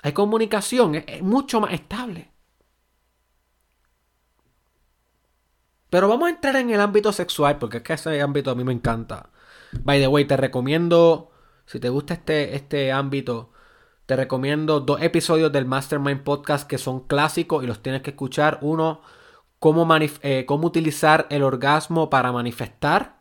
hay 0.02 0.10
comunicación, 0.14 0.96
es 0.96 1.22
mucho 1.22 1.60
más 1.60 1.72
estable. 1.74 2.32
Pero 5.90 6.08
vamos 6.08 6.26
a 6.28 6.30
entrar 6.30 6.56
en 6.56 6.70
el 6.70 6.80
ámbito 6.80 7.12
sexual, 7.12 7.58
porque 7.58 7.78
es 7.78 7.82
que 7.82 7.94
ese 7.94 8.20
ámbito 8.20 8.50
a 8.50 8.54
mí 8.54 8.64
me 8.64 8.72
encanta. 8.72 9.30
By 9.82 10.00
the 10.00 10.08
way, 10.08 10.24
te 10.24 10.36
recomiendo 10.36 11.30
Si 11.66 11.80
te 11.80 11.90
gusta 11.90 12.14
este, 12.14 12.56
este 12.56 12.92
ámbito, 12.92 13.52
te 14.06 14.16
recomiendo 14.16 14.80
dos 14.80 15.02
episodios 15.02 15.52
del 15.52 15.66
Mastermind 15.66 16.22
Podcast 16.22 16.66
que 16.66 16.78
son 16.78 17.06
clásicos 17.06 17.62
y 17.62 17.66
los 17.66 17.82
tienes 17.82 18.00
que 18.02 18.10
escuchar. 18.10 18.58
Uno, 18.62 19.02
cómo, 19.58 19.86
eh, 20.22 20.46
cómo 20.46 20.66
utilizar 20.66 21.26
el 21.30 21.42
orgasmo 21.42 22.08
para 22.08 22.32
manifestar. 22.32 23.18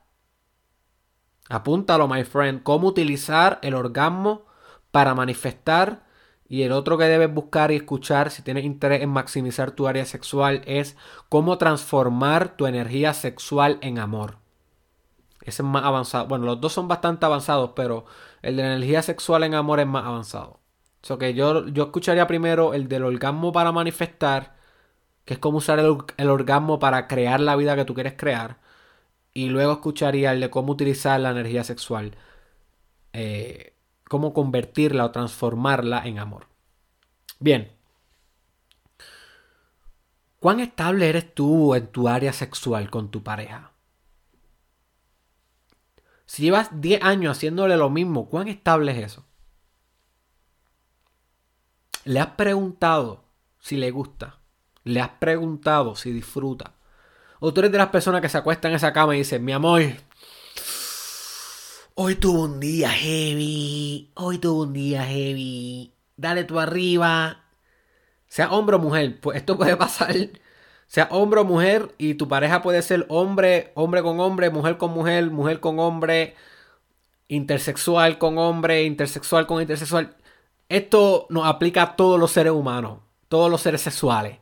Apúntalo, 1.49 2.08
my 2.08 2.23
friend. 2.23 2.63
Cómo 2.63 2.88
utilizar 2.88 3.60
el 3.63 3.73
orgasmo 3.75 4.45
para 4.91 5.13
manifestar. 5.13 6.07
Y 6.49 6.63
el 6.63 6.71
otro 6.71 6.97
que 6.97 7.05
debes 7.05 7.33
buscar 7.33 7.71
y 7.71 7.75
escuchar 7.75 8.31
si 8.31 8.41
tienes 8.41 8.63
interés 8.63 9.01
en 9.01 9.10
maximizar 9.10 9.71
tu 9.71 9.88
área 9.88 10.05
sexual 10.05 10.62
es 10.65 10.95
cómo 11.29 11.57
transformar 11.57 12.55
tu 12.55 12.67
energía 12.67 13.13
sexual 13.13 13.79
en 13.81 13.99
amor. 13.99 14.38
Ese 15.41 15.62
es 15.62 15.67
más 15.67 15.83
avanzado. 15.83 16.27
Bueno, 16.27 16.45
los 16.45 16.62
dos 16.62 16.73
son 16.73 16.88
bastante 16.88 17.25
avanzados, 17.25 17.71
pero 17.75 18.05
el 18.41 18.57
de 18.57 18.63
la 18.63 18.73
energía 18.75 19.01
sexual 19.01 19.43
en 19.43 19.55
amor 19.55 19.79
es 19.79 19.88
más 19.88 20.05
avanzado. 20.05 20.60
So 21.03 21.17
que 21.17 21.33
yo, 21.33 21.67
yo 21.69 21.86
escucharía 21.86 22.27
primero 22.27 22.73
el 22.73 22.88
del 22.89 23.03
orgasmo 23.05 23.51
para 23.53 23.71
manifestar, 23.71 24.55
que 25.25 25.36
es 25.36 25.39
cómo 25.39 25.60
usar 25.60 25.79
el, 25.79 26.29
orgasmo 26.29 26.79
para 26.79 27.07
crear 27.07 27.39
la 27.41 27.55
vida 27.55 27.75
que 27.75 27.86
tú 27.86 27.93
quieres 27.93 28.13
crear. 28.17 28.57
Y 29.33 29.49
luego 29.49 29.73
escucharía 29.73 30.33
el 30.33 30.41
de 30.41 30.49
cómo 30.49 30.73
utilizar 30.73 31.19
la 31.19 31.31
energía 31.31 31.63
sexual. 31.63 32.17
Eh, 33.13 33.77
cómo 34.08 34.34
convertirla 34.34 35.06
o 35.06 35.12
transformarla 35.12 36.06
en 36.06 36.20
amor. 36.20 36.48
Bien. 37.39 37.72
¿Cuán 40.39 40.60
estable 40.60 41.10
eres 41.10 41.34
tú 41.34 41.76
en 41.76 41.88
tu 41.88 42.08
área 42.08 42.32
sexual 42.34 42.89
con 42.89 43.10
tu 43.10 43.24
pareja? 43.24 43.72
Si 46.26 46.43
llevas 46.43 46.70
10 46.82 47.02
años 47.04 47.38
haciéndole 47.38 47.78
lo 47.78 47.89
mismo, 47.89 48.30
¿cuán 48.30 48.48
estable 48.48 48.91
es 48.91 49.06
eso? 49.06 49.26
¿Le 52.04 52.20
has 52.20 52.28
preguntado 52.28 53.26
si 53.60 53.78
le 53.78 53.91
gusta? 53.91 54.39
¿Le 54.84 55.02
has 55.02 55.10
preguntado 55.10 55.96
si 55.96 56.12
disfruta? 56.12 56.74
O 57.39 57.54
tú 57.54 57.62
eres 57.62 57.72
de 57.72 57.78
las 57.78 57.89
personas 57.89 58.22
que 58.22 58.30
se 58.30 58.38
acuestan 58.38 58.72
en 58.72 58.78
esa 58.78 58.93
cama 58.93 59.15
y 59.15 59.20
dicen, 59.20 59.43
mi 59.43 59.52
amor, 59.52 59.82
hoy 61.99 62.15
tuvo 62.15 62.43
un 62.43 62.60
día 62.60 62.91
heavy, 62.91 64.12
hoy 64.13 64.38
tuvo 64.38 64.63
un 64.63 64.73
día 64.73 65.03
heavy, 65.05 65.91
dale 66.15 66.43
tú 66.43 66.60
arriba. 66.60 67.43
Sea 68.27 68.51
hombre 68.51 68.75
o 68.75 68.79
mujer, 68.79 69.19
pues 69.19 69.38
esto 69.38 69.57
puede 69.57 69.75
pasar 69.77 70.15
sea 70.88 71.07
hombre 71.12 71.41
o 71.41 71.43
mujer, 71.43 71.93
y 71.97 72.13
tu 72.13 72.27
pareja 72.27 72.62
puede 72.62 72.81
ser 72.81 73.05
hombre, 73.10 73.71
hombre 73.75 74.01
con 74.03 74.19
hombre, 74.19 74.49
mujer 74.49 74.77
con 74.77 74.91
mujer, 74.91 75.29
mujer 75.31 75.60
con 75.60 75.79
hombre, 75.79 76.36
intersexual 77.27 78.17
con 78.17 78.38
hombre, 78.38 78.83
intersexual 78.83 79.47
con 79.47 79.60
intersexual. 79.62 80.15
Esto 80.69 81.25
nos 81.29 81.45
aplica 81.45 81.81
a 81.81 81.95
todos 81.97 82.19
los 82.19 82.31
seres 82.31 82.53
humanos, 82.53 82.99
todos 83.27 83.51
los 83.51 83.62
seres 83.62 83.81
sexuales. 83.81 84.38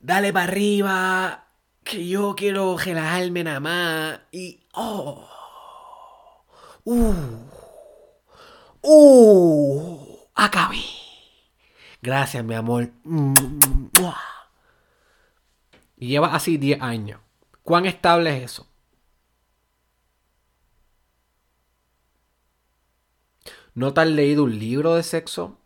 Dale 0.00 0.32
para 0.32 0.44
arriba, 0.46 1.48
que 1.84 2.06
yo 2.06 2.34
quiero 2.36 2.78
relajarme 2.78 3.44
nada 3.44 3.60
más. 3.60 4.20
Y. 4.32 4.60
¡Oh! 4.72 5.39
¡Uh! 6.90 7.14
¡Uh! 8.82 10.26
Acabé. 10.34 10.82
Gracias, 12.02 12.44
mi 12.44 12.54
amor. 12.56 12.90
Y 15.96 16.08
lleva 16.08 16.34
así 16.34 16.58
10 16.58 16.82
años. 16.82 17.20
¿Cuán 17.62 17.86
estable 17.86 18.36
es 18.36 18.50
eso? 18.50 18.66
¿No 23.74 23.94
te 23.94 24.00
has 24.00 24.08
leído 24.08 24.42
un 24.42 24.58
libro 24.58 24.96
de 24.96 25.04
sexo? 25.04 25.58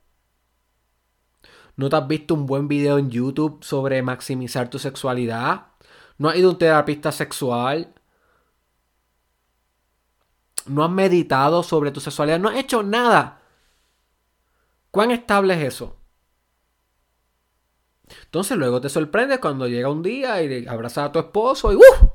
¿No 1.77 1.89
te 1.89 1.97
has 1.97 2.07
visto 2.07 2.35
un 2.35 2.45
buen 2.45 2.69
video 2.69 2.99
en 2.99 3.09
YouTube 3.09 3.65
sobre 3.65 4.03
maximizar 4.03 4.69
tu 4.69 4.79
sexualidad? 4.79 5.69
¿No 6.19 6.29
has 6.29 6.37
ido 6.37 6.51
a 6.51 6.53
un 6.53 6.59
terapista 6.59 7.11
sexual? 7.13 7.95
¿No 10.67 10.85
has 10.85 10.91
meditado 10.91 11.63
sobre 11.63 11.91
tu 11.91 12.01
sexualidad? 12.01 12.39
¿No 12.39 12.49
has 12.49 12.57
hecho 12.57 12.83
nada? 12.83 13.43
¿Cuán 14.91 15.11
estable 15.11 15.55
es 15.55 15.75
eso? 15.75 16.01
Entonces 18.25 18.57
luego 18.57 18.81
te 18.81 18.89
sorprende 18.89 19.41
cuando 19.41 19.67
llega 19.67 19.91
un 19.91 20.03
día 20.03 20.43
y 20.43 20.67
abrazas 20.67 21.09
a 21.09 21.13
tu 21.13 21.19
esposo 21.19 21.73
y 21.73 21.77
¡uh! 21.77 22.11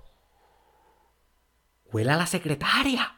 Huele 1.91 2.11
a 2.11 2.17
la 2.17 2.27
secretaria. 2.27 3.15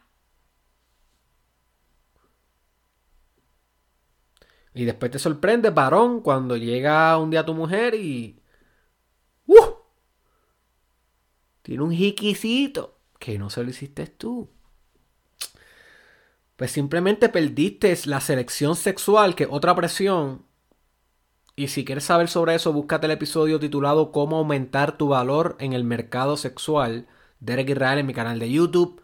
Y 4.73 4.85
después 4.85 5.11
te 5.11 5.19
sorprende, 5.19 5.69
varón, 5.69 6.21
cuando 6.21 6.55
llega 6.55 7.17
un 7.17 7.29
día 7.29 7.45
tu 7.45 7.53
mujer 7.53 7.93
y. 7.93 8.41
¡Uh! 9.45 9.75
Tiene 11.61 11.83
un 11.83 11.91
jiquicito 11.91 12.97
que 13.19 13.37
no 13.37 13.49
se 13.49 13.63
lo 13.63 13.69
hiciste 13.69 14.07
tú. 14.07 14.49
Pues 16.62 16.69
simplemente 16.69 17.28
perdiste 17.28 17.97
la 18.06 18.21
selección 18.21 18.76
sexual, 18.76 19.34
que 19.34 19.47
otra 19.50 19.74
presión 19.74 20.45
y 21.56 21.69
si 21.69 21.84
quieres 21.84 22.04
saber 22.04 22.28
sobre 22.28 22.54
eso, 22.54 22.71
búscate 22.71 23.08
el 23.08 23.13
episodio 23.13 23.60
titulado 23.60 24.12
Cómo 24.12 24.38
aumentar 24.38 24.95
tu 24.95 25.08
valor 25.08 25.56
en 25.60 25.74
el 25.74 25.84
mercado 25.84 26.38
sexual. 26.38 27.08
Derek 27.39 27.71
Israel 27.71 27.97
en 27.97 28.06
mi 28.06 28.13
canal 28.13 28.38
de 28.38 28.52
YouTube. 28.52 29.02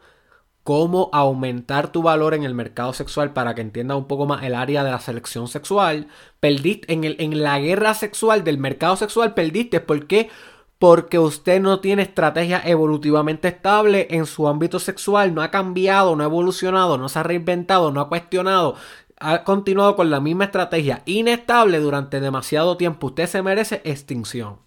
Cómo 0.62 1.10
aumentar 1.14 1.92
tu 1.92 2.04
valor 2.04 2.36
en 2.36 2.44
el 2.44 2.54
mercado 2.54 2.94
sexual 2.94 3.34
para 3.34 3.56
que 3.56 3.62
entiendas 3.62 3.98
un 3.98 4.06
poco 4.08 4.28
más 4.28 4.44
el 4.44 4.54
área 4.54 4.84
de 4.84 4.92
la 4.92 5.00
selección 5.00 5.48
sexual. 5.48 6.10
Perdiste 6.40 6.94
en, 6.94 7.06
el, 7.06 7.16
en 7.18 7.42
la 7.42 7.58
guerra 7.58 7.96
sexual 7.96 8.44
del 8.44 8.60
mercado 8.60 8.98
sexual, 8.98 9.34
perdiste. 9.34 9.80
Porque 9.80 10.30
usted 11.18 11.62
no 11.62 11.80
tiene 11.80 12.04
estrategia 12.04 12.62
evolutivamente 12.64 13.48
estable 13.48 14.08
en 14.12 14.26
su 14.26 14.48
ámbito 14.48 14.80
sexual, 14.80 15.34
no 15.34 15.42
ha 15.42 15.52
cambiado, 15.52 16.16
no 16.16 16.24
ha 16.24 16.28
evolucionado, 16.28 16.98
no 16.98 17.10
se 17.10 17.20
ha 17.20 17.24
reinventado, 17.24 17.92
no 17.92 18.02
ha 18.02 18.10
cuestionado 18.10 18.76
ha 19.20 19.44
continuado 19.44 19.96
con 19.96 20.10
la 20.10 20.20
misma 20.20 20.46
estrategia 20.46 21.02
inestable 21.06 21.80
durante 21.80 22.20
demasiado 22.20 22.78
tiempo, 22.78 23.08
usted 23.08 23.26
se 23.26 23.42
merece 23.42 23.82
extinción. 23.84 24.67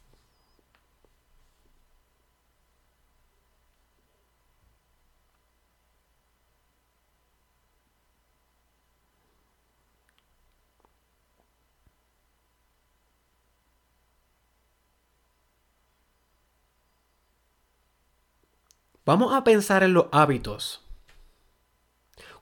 Vamos 19.10 19.34
a 19.34 19.42
pensar 19.42 19.82
en 19.82 19.92
los 19.92 20.06
hábitos. 20.12 20.86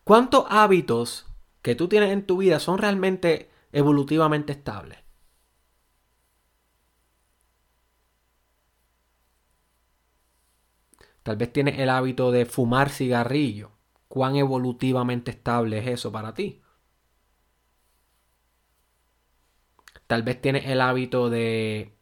¿Cuántos 0.05 0.45
hábitos 0.51 1.25
que 1.63 1.75
tú 1.75 1.89
tienes 1.89 2.11
en 2.11 2.27
tu 2.27 2.37
vida 2.37 2.61
son 2.61 2.77
realmente 2.77 3.49
evolutivamente 3.73 4.53
estables. 4.53 4.99
Tal 11.23 11.39
vez 11.39 11.51
tienes 11.55 11.79
el 11.79 11.89
hábito 11.89 12.31
de 12.33 12.45
fumar 12.45 12.91
cigarrillo. 12.91 13.71
¿Cuán 14.07 14.37
evolutivamente 14.37 15.31
estable 15.31 15.79
es 15.79 15.87
eso 15.87 16.13
para 16.13 16.35
ti? 16.35 16.61
Tal 20.07 20.23
vez 20.23 20.39
tienes 20.43 20.67
el 20.67 20.83
hábito 20.83 21.31
de 21.31 21.97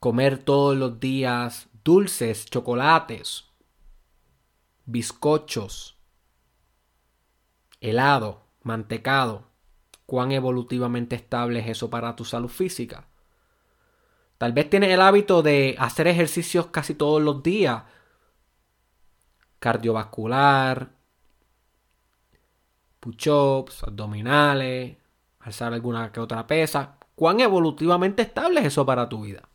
comer 0.00 0.38
todos 0.38 0.78
los 0.78 0.98
días 0.98 1.68
dulces, 1.84 2.46
chocolates, 2.46 3.44
bizcochos 4.84 5.98
helado, 7.82 8.46
mantecado, 8.62 9.44
cuán 10.06 10.32
evolutivamente 10.32 11.16
estable 11.16 11.58
es 11.58 11.68
eso 11.68 11.90
para 11.90 12.16
tu 12.16 12.24
salud 12.24 12.48
física. 12.48 13.04
Tal 14.38 14.52
vez 14.52 14.70
tienes 14.70 14.90
el 14.90 15.00
hábito 15.00 15.42
de 15.42 15.76
hacer 15.78 16.06
ejercicios 16.06 16.68
casi 16.68 16.94
todos 16.94 17.20
los 17.20 17.42
días. 17.42 17.82
Cardiovascular, 19.58 20.90
push-ups, 23.00 23.82
abdominales, 23.84 24.96
alzar 25.40 25.72
alguna 25.72 26.10
que 26.10 26.20
otra 26.20 26.46
pesa. 26.46 26.96
¿Cuán 27.14 27.40
evolutivamente 27.40 28.22
estable 28.22 28.60
es 28.60 28.66
eso 28.66 28.86
para 28.86 29.08
tu 29.08 29.22
vida? 29.22 29.48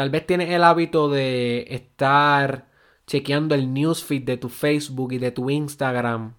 Tal 0.00 0.08
vez 0.08 0.26
tienes 0.26 0.48
el 0.48 0.64
hábito 0.64 1.10
de 1.10 1.66
estar 1.68 2.68
chequeando 3.06 3.54
el 3.54 3.74
newsfeed 3.74 4.24
de 4.24 4.38
tu 4.38 4.48
Facebook 4.48 5.12
y 5.12 5.18
de 5.18 5.30
tu 5.30 5.50
Instagram 5.50 6.36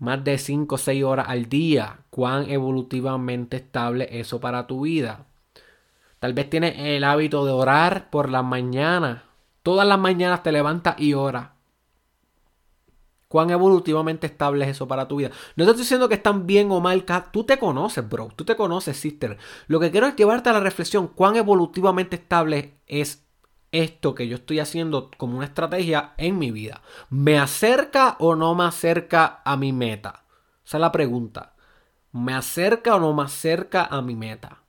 más 0.00 0.24
de 0.24 0.38
5 0.38 0.74
o 0.74 0.76
6 0.76 1.04
horas 1.04 1.26
al 1.28 1.48
día. 1.48 2.00
Cuán 2.10 2.50
evolutivamente 2.50 3.58
estable 3.58 4.08
eso 4.10 4.40
para 4.40 4.66
tu 4.66 4.80
vida. 4.80 5.26
Tal 6.18 6.32
vez 6.32 6.50
tienes 6.50 6.74
el 6.76 7.04
hábito 7.04 7.46
de 7.46 7.52
orar 7.52 8.10
por 8.10 8.28
la 8.28 8.42
mañana 8.42 9.22
Todas 9.62 9.86
las 9.86 10.00
mañanas 10.00 10.42
te 10.42 10.50
levantas 10.50 10.96
y 10.98 11.14
oras. 11.14 11.50
¿Cuán 13.30 13.50
evolutivamente 13.50 14.26
estable 14.26 14.64
es 14.64 14.72
eso 14.72 14.88
para 14.88 15.06
tu 15.06 15.14
vida? 15.14 15.30
No 15.54 15.64
te 15.64 15.70
estoy 15.70 15.84
diciendo 15.84 16.08
que 16.08 16.16
están 16.16 16.48
bien 16.48 16.72
o 16.72 16.80
mal. 16.80 17.04
Tú 17.30 17.44
te 17.44 17.60
conoces, 17.60 18.08
bro. 18.08 18.28
Tú 18.34 18.44
te 18.44 18.56
conoces, 18.56 18.96
sister. 18.96 19.38
Lo 19.68 19.78
que 19.78 19.92
quiero 19.92 20.08
es 20.08 20.16
llevarte 20.16 20.50
a 20.50 20.52
la 20.52 20.58
reflexión. 20.58 21.06
¿Cuán 21.06 21.36
evolutivamente 21.36 22.16
estable 22.16 22.80
es 22.88 23.24
esto 23.70 24.16
que 24.16 24.26
yo 24.26 24.34
estoy 24.34 24.58
haciendo 24.58 25.12
como 25.16 25.36
una 25.36 25.46
estrategia 25.46 26.14
en 26.18 26.40
mi 26.40 26.50
vida? 26.50 26.82
¿Me 27.08 27.38
acerca 27.38 28.16
o 28.18 28.34
no 28.34 28.56
me 28.56 28.64
acerca 28.64 29.42
a 29.44 29.56
mi 29.56 29.72
meta? 29.72 30.24
Esa 30.66 30.78
es 30.78 30.80
la 30.80 30.90
pregunta. 30.90 31.54
¿Me 32.10 32.34
acerca 32.34 32.96
o 32.96 32.98
no 32.98 33.14
me 33.14 33.22
acerca 33.22 33.84
a 33.84 34.02
mi 34.02 34.16
meta? 34.16 34.64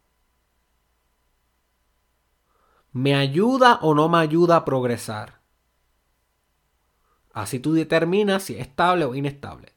¿Me 2.92 3.16
ayuda 3.16 3.80
o 3.82 3.96
no 3.96 4.08
me 4.08 4.20
ayuda 4.20 4.58
a 4.58 4.66
progresar? 4.66 5.41
Así 7.34 7.60
tú 7.60 7.74
determinas 7.74 8.44
si 8.44 8.56
es 8.56 8.62
estable 8.62 9.06
o 9.06 9.16
inestable. 9.16 9.74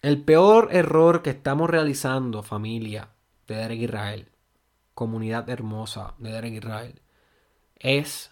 El 0.00 0.24
peor 0.24 0.68
error 0.72 1.22
que 1.22 1.30
estamos 1.30 1.68
realizando, 1.68 2.42
familia 2.42 3.10
de 3.46 3.56
Derek 3.56 3.80
Israel, 3.80 4.28
comunidad 4.94 5.48
hermosa 5.50 6.14
de 6.18 6.30
Derek 6.30 6.54
Israel, 6.54 7.02
es 7.76 8.30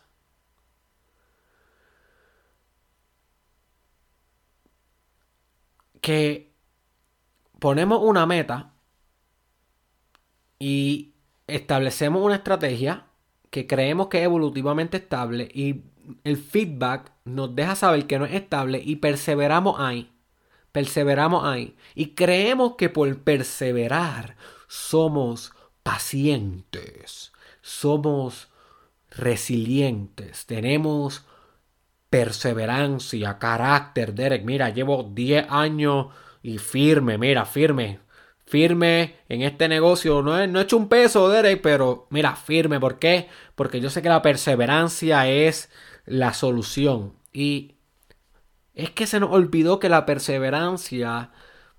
que 6.00 6.54
ponemos 7.58 8.00
una 8.00 8.26
meta 8.26 8.74
y 10.58 11.15
establecemos 11.46 12.22
una 12.22 12.36
estrategia 12.36 13.06
que 13.50 13.66
creemos 13.66 14.08
que 14.08 14.18
es 14.18 14.24
evolutivamente 14.24 14.96
estable 14.98 15.48
y 15.52 15.84
el 16.24 16.36
feedback 16.36 17.12
nos 17.24 17.54
deja 17.54 17.74
saber 17.74 18.06
que 18.06 18.18
no 18.18 18.24
es 18.26 18.34
estable 18.34 18.80
y 18.84 18.96
perseveramos 18.96 19.80
ahí. 19.80 20.12
Perseveramos 20.72 21.44
ahí. 21.44 21.76
Y 21.94 22.14
creemos 22.14 22.74
que 22.76 22.88
por 22.90 23.18
perseverar 23.20 24.36
somos 24.68 25.52
pacientes, 25.82 27.32
somos 27.62 28.48
resilientes, 29.10 30.46
tenemos 30.46 31.24
perseverancia, 32.10 33.38
carácter, 33.38 34.14
Derek. 34.14 34.44
Mira, 34.44 34.70
llevo 34.70 35.02
10 35.02 35.46
años 35.50 36.08
y 36.42 36.58
firme, 36.58 37.18
mira, 37.18 37.44
firme. 37.44 38.00
Firme 38.46 39.16
en 39.28 39.42
este 39.42 39.68
negocio. 39.68 40.22
No 40.22 40.38
he, 40.38 40.46
no 40.46 40.60
he 40.60 40.62
hecho 40.62 40.76
un 40.76 40.88
peso, 40.88 41.28
Derek, 41.28 41.60
pero 41.62 42.06
mira, 42.10 42.36
firme. 42.36 42.78
¿Por 42.80 42.98
qué? 42.98 43.28
Porque 43.54 43.80
yo 43.80 43.90
sé 43.90 44.02
que 44.02 44.08
la 44.08 44.22
perseverancia 44.22 45.28
es 45.28 45.68
la 46.04 46.32
solución. 46.32 47.14
Y 47.32 47.74
es 48.74 48.90
que 48.90 49.06
se 49.06 49.18
nos 49.20 49.32
olvidó 49.32 49.78
que 49.80 49.88
la 49.88 50.06
perseverancia 50.06 51.32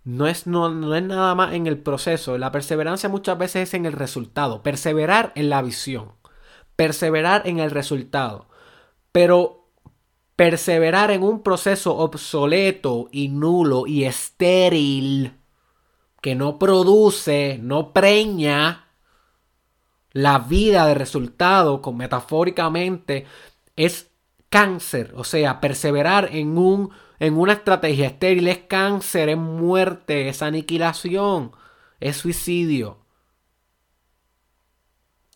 no 0.04 0.28
es, 0.28 0.46
no, 0.48 0.70
no 0.70 0.96
es 0.96 1.04
nada 1.04 1.36
más 1.36 1.54
en 1.54 1.68
el 1.68 1.78
proceso. 1.78 2.38
La 2.38 2.52
perseverancia 2.52 3.10
muchas 3.10 3.38
veces 3.38 3.70
es 3.70 3.74
en 3.74 3.86
el 3.86 3.94
resultado. 3.94 4.62
Perseverar 4.62 5.32
en 5.36 5.50
la 5.50 5.62
visión. 5.62 6.14
Perseverar 6.76 7.48
en 7.48 7.60
el 7.60 7.72
resultado. 7.72 8.50
Pero 9.12 9.70
perseverar 10.36 11.12
en 11.12 11.24
un 11.24 11.44
proceso 11.44 11.98
obsoleto 11.98 13.10
y 13.12 13.30
nulo 13.30 13.88
y 13.88 14.04
estéril 14.06 15.34
que 16.28 16.36
no 16.36 16.60
produce, 16.60 17.58
no 17.64 17.94
preña 17.94 18.90
la 20.12 20.40
vida 20.40 20.86
de 20.86 20.94
resultado, 20.94 21.82
con 21.82 21.96
metafóricamente, 21.96 23.26
es 23.78 24.12
cáncer. 24.50 25.14
O 25.16 25.24
sea, 25.24 25.62
perseverar 25.62 26.28
en, 26.34 26.58
un, 26.58 26.90
en 27.20 27.38
una 27.38 27.54
estrategia 27.54 28.08
estéril 28.08 28.50
es 28.50 28.58
cáncer, 28.58 29.30
es 29.30 29.38
muerte, 29.38 30.28
es 30.28 30.42
aniquilación, 30.42 31.54
es 32.02 32.18
suicidio. 32.18 33.06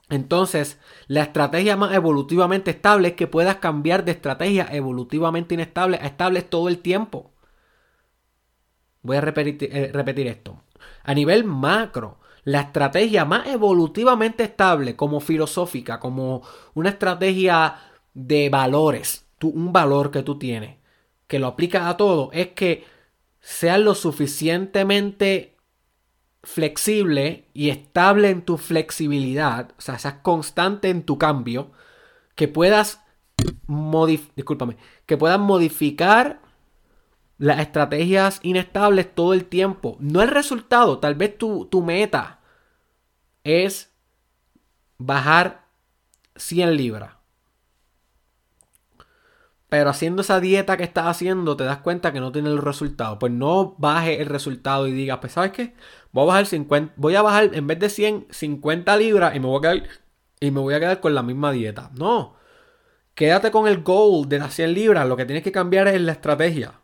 Entonces, 0.10 0.78
la 1.08 1.22
estrategia 1.22 1.78
más 1.78 1.94
evolutivamente 1.94 2.72
estable 2.72 3.08
es 3.08 3.14
que 3.14 3.28
puedas 3.28 3.56
cambiar 3.60 4.04
de 4.04 4.12
estrategia 4.12 4.68
evolutivamente 4.70 5.54
inestable 5.54 6.00
a 6.02 6.08
estable 6.08 6.42
todo 6.42 6.68
el 6.68 6.80
tiempo. 6.80 7.32
Voy 9.04 9.16
a 9.16 9.22
repetir, 9.22 9.70
eh, 9.72 9.90
repetir, 9.94 10.28
esto. 10.28 10.62
A 11.04 11.14
nivel 11.14 11.44
macro, 11.44 12.20
la 12.44 12.62
estrategia 12.62 13.26
más 13.26 13.48
evolutivamente 13.48 14.44
estable 14.44 14.96
como 14.96 15.20
filosófica, 15.20 16.00
como 16.00 16.42
una 16.74 16.90
estrategia 16.90 17.76
de 18.14 18.50
valores, 18.50 19.26
un 19.42 19.72
valor 19.72 20.12
que 20.12 20.24
tú 20.24 20.38
tienes, 20.38 20.78
que 21.28 21.40
lo 21.40 21.48
aplicas 21.48 21.86
a 21.86 21.98
todo, 21.98 22.30
es 22.34 22.50
que 22.50 22.86
seas 23.40 23.80
lo 23.80 23.96
suficientemente 23.96 25.58
flexible 26.44 27.46
y 27.54 27.70
estable 27.70 28.30
en 28.30 28.42
tu 28.42 28.58
flexibilidad, 28.58 29.72
o 29.78 29.82
sea, 29.82 30.00
seas 30.00 30.16
constante 30.22 30.90
en 30.90 31.04
tu 31.04 31.18
cambio, 31.18 31.72
que 32.36 32.48
puedas 32.48 33.02
discúlpame, 34.36 34.78
que 35.06 35.18
puedas 35.18 35.40
modificar 35.40 36.42
las 37.42 37.60
estrategias 37.60 38.40
inestables 38.44 39.16
todo 39.16 39.34
el 39.34 39.46
tiempo. 39.46 39.98
No 40.00 40.22
el 40.22 40.28
resultado, 40.28 41.00
tal 41.00 41.16
vez 41.16 41.40
tu, 41.40 41.66
tu 41.66 41.82
meta 41.82 42.40
es 43.44 43.92
bajar 45.00 45.66
100 46.36 46.78
libras. 46.78 47.16
Pero 49.70 49.90
haciendo 49.90 50.22
esa 50.22 50.40
dieta 50.40 50.78
que 50.78 50.84
estás 50.84 51.08
haciendo, 51.08 51.58
te 51.58 51.64
das 51.64 51.80
cuenta 51.80 52.14
que 52.14 52.20
no 52.20 52.32
tiene 52.32 52.50
el 52.50 52.60
resultado. 52.60 53.18
Pues 53.18 53.32
no 53.32 53.74
baje 53.80 54.22
el 54.22 54.28
resultado 54.28 54.88
y 54.88 54.92
digas, 54.92 55.18
pues 55.20 55.34
¿sabes 55.34 55.52
qué? 55.52 55.74
Voy 56.12 56.26
a 56.26 56.28
bajar 56.28 56.46
50, 56.46 56.94
voy 56.96 57.16
a 57.16 57.24
bajar 57.24 57.50
en 57.56 57.66
vez 57.66 57.80
de 57.80 57.90
100, 57.90 58.28
50 58.30 58.98
libras 58.98 59.36
y 59.36 59.40
me 59.40 59.48
voy 59.48 59.58
a 59.58 59.62
quedar, 59.62 59.90
y 60.40 60.52
me 60.52 60.60
voy 60.60 60.76
a 60.76 60.80
quedar 60.80 61.00
con 61.00 61.16
la 61.16 61.24
misma 61.24 61.52
dieta. 61.52 61.90
No. 61.96 62.36
Quédate 63.16 63.50
con 63.50 63.68
el 63.68 63.82
goal 63.82 64.30
de 64.30 64.38
las 64.38 64.54
100 64.54 64.74
libras. 64.76 65.08
Lo 65.08 65.18
que 65.18 65.26
tienes 65.26 65.44
que 65.44 65.52
cambiar 65.52 65.88
es 65.88 66.00
la 66.02 66.12
estrategia. 66.12 66.81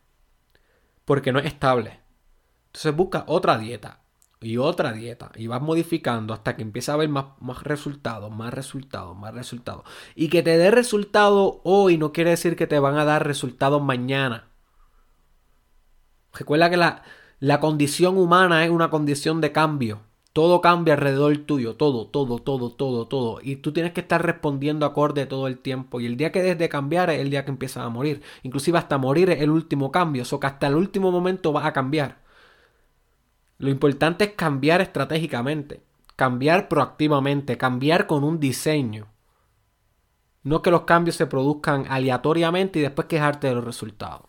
Porque 1.08 1.32
no 1.32 1.40
es 1.40 1.46
estable. 1.46 2.02
Entonces 2.66 2.94
busca 2.94 3.24
otra 3.28 3.58
dieta 3.58 4.02
y 4.42 4.58
otra 4.58 4.92
dieta 4.92 5.32
y 5.36 5.48
vas 5.48 5.62
modificando 5.62 6.34
hasta 6.34 6.58
que 6.58 6.64
empieza 6.64 6.92
a 6.92 6.98
ver 6.98 7.08
más, 7.08 7.28
más 7.40 7.64
resultados, 7.64 8.30
más 8.30 8.54
resultados, 8.54 9.18
más 9.18 9.34
resultados. 9.34 9.86
Y 10.16 10.28
que 10.28 10.44
te 10.44 10.58
dé 10.58 10.70
resultado 10.70 11.62
hoy 11.64 11.98
no 11.98 12.12
quiere 12.12 12.32
decir 12.32 12.58
que 12.58 12.68
te 12.68 12.78
van 12.78 12.98
a 12.98 13.06
dar 13.06 13.26
resultados 13.26 13.82
mañana. 13.82 14.50
Recuerda 16.34 16.70
que 16.70 16.76
la, 16.76 17.04
la 17.40 17.62
condición 17.62 18.18
humana 18.18 18.66
es 18.66 18.70
una 18.70 18.90
condición 18.90 19.40
de 19.40 19.54
cambio. 19.54 20.02
Todo 20.38 20.62
cambia 20.62 20.94
alrededor 20.94 21.36
tuyo, 21.48 21.78
todo, 21.78 22.06
todo, 22.06 22.38
todo, 22.38 22.70
todo, 22.70 23.08
todo. 23.08 23.40
Y 23.42 23.56
tú 23.56 23.74
tienes 23.74 23.94
que 23.94 24.02
estar 24.02 24.24
respondiendo 24.24 24.86
acorde 24.86 25.26
todo 25.26 25.48
el 25.48 25.58
tiempo. 25.58 26.00
Y 26.00 26.06
el 26.06 26.16
día 26.16 26.32
que 26.32 26.44
dejes 26.44 26.60
de 26.60 26.70
cambiar 26.70 27.10
es 27.10 27.22
el 27.22 27.32
día 27.32 27.44
que 27.44 27.50
empiezas 27.50 27.84
a 27.84 27.90
morir. 27.90 28.22
Inclusive 28.44 28.78
hasta 28.78 29.00
morir 29.00 29.32
es 29.32 29.42
el 29.42 29.50
último 29.50 29.92
cambio. 29.92 30.24
O 30.30 30.40
que 30.40 30.46
hasta 30.46 30.68
el 30.68 30.76
último 30.76 31.12
momento 31.12 31.52
vas 31.54 31.66
a 31.66 31.74
cambiar. 31.74 32.20
Lo 33.58 33.72
importante 33.72 34.26
es 34.26 34.34
cambiar 34.34 34.80
estratégicamente, 34.80 35.82
cambiar 36.16 36.68
proactivamente, 36.68 37.58
cambiar 37.58 38.06
con 38.06 38.24
un 38.24 38.40
diseño. 38.40 39.08
No 40.44 40.62
que 40.62 40.70
los 40.70 40.82
cambios 40.82 41.16
se 41.16 41.26
produzcan 41.26 41.88
aleatoriamente 41.90 42.78
y 42.78 42.84
después 42.84 43.08
quejarte 43.08 43.48
de 43.48 43.56
los 43.56 43.64
resultados. 43.64 44.28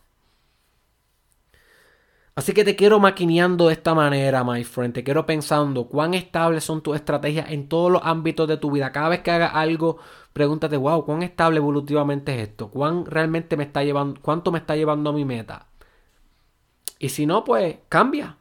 Así 2.39 2.53
que 2.53 2.63
te 2.63 2.77
quiero 2.77 3.01
maquineando 3.01 3.67
de 3.67 3.73
esta 3.73 3.93
manera, 3.93 4.45
my 4.45 4.63
friend. 4.63 4.93
Te 4.93 5.03
quiero 5.03 5.25
pensando 5.25 5.89
cuán 5.89 6.13
estables 6.13 6.63
son 6.63 6.81
tus 6.81 6.95
estrategias 6.95 7.51
en 7.51 7.67
todos 7.67 7.91
los 7.91 8.01
ámbitos 8.01 8.47
de 8.47 8.55
tu 8.55 8.71
vida. 8.71 8.93
Cada 8.93 9.09
vez 9.09 9.19
que 9.19 9.31
hagas 9.31 9.51
algo, 9.53 9.97
pregúntate, 10.31 10.77
wow, 10.77 11.03
cuán 11.03 11.21
estable 11.21 11.57
evolutivamente 11.57 12.33
es 12.33 12.47
esto. 12.47 12.69
Cuán 12.69 13.05
realmente 13.05 13.57
me 13.57 13.65
está 13.65 13.83
llevando, 13.83 14.21
cuánto 14.21 14.53
me 14.53 14.59
está 14.59 14.77
llevando 14.77 15.09
a 15.09 15.13
mi 15.13 15.25
meta. 15.25 15.67
Y 16.97 17.09
si 17.09 17.25
no, 17.25 17.43
pues 17.43 17.75
cambia. 17.89 18.37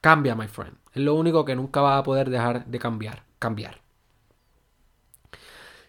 Cambia, 0.00 0.34
my 0.34 0.48
friend. 0.48 0.76
Es 0.94 1.02
lo 1.02 1.14
único 1.14 1.44
que 1.44 1.54
nunca 1.54 1.80
vas 1.80 2.00
a 2.00 2.02
poder 2.02 2.28
dejar 2.28 2.66
de 2.66 2.78
cambiar. 2.80 3.22
Cambiar. 3.38 3.85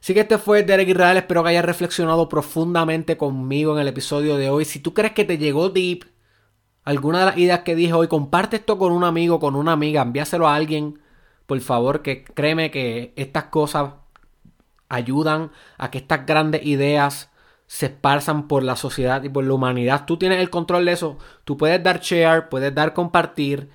Así 0.01 0.13
que 0.13 0.21
este 0.21 0.37
fue 0.37 0.63
Derek 0.63 0.89
Israel. 0.89 1.17
Espero 1.17 1.43
que 1.43 1.49
hayas 1.49 1.65
reflexionado 1.65 2.29
profundamente 2.29 3.17
conmigo 3.17 3.73
en 3.73 3.81
el 3.81 3.87
episodio 3.87 4.37
de 4.37 4.49
hoy. 4.49 4.65
Si 4.65 4.79
tú 4.79 4.93
crees 4.93 5.13
que 5.13 5.25
te 5.25 5.37
llegó 5.37 5.69
deep 5.69 6.05
alguna 6.83 7.19
de 7.19 7.25
las 7.25 7.37
ideas 7.37 7.61
que 7.61 7.75
dije 7.75 7.93
hoy, 7.93 8.07
comparte 8.07 8.57
esto 8.57 8.77
con 8.77 8.91
un 8.93 9.03
amigo, 9.03 9.39
con 9.39 9.55
una 9.55 9.73
amiga, 9.73 10.01
envíaselo 10.01 10.47
a 10.47 10.55
alguien. 10.55 10.99
Por 11.45 11.59
favor, 11.61 12.01
que 12.01 12.23
créeme 12.23 12.71
que 12.71 13.13
estas 13.15 13.45
cosas 13.45 13.93
ayudan 14.89 15.51
a 15.77 15.91
que 15.91 15.97
estas 15.97 16.25
grandes 16.25 16.65
ideas 16.65 17.29
se 17.67 17.87
esparzan 17.87 18.47
por 18.47 18.63
la 18.63 18.75
sociedad 18.77 19.23
y 19.23 19.29
por 19.29 19.43
la 19.43 19.53
humanidad. 19.53 20.05
Tú 20.05 20.17
tienes 20.17 20.39
el 20.39 20.49
control 20.49 20.85
de 20.85 20.93
eso. 20.93 21.17
Tú 21.43 21.57
puedes 21.57 21.83
dar 21.83 21.99
share, 21.99 22.49
puedes 22.49 22.73
dar 22.73 22.93
compartir 22.93 23.69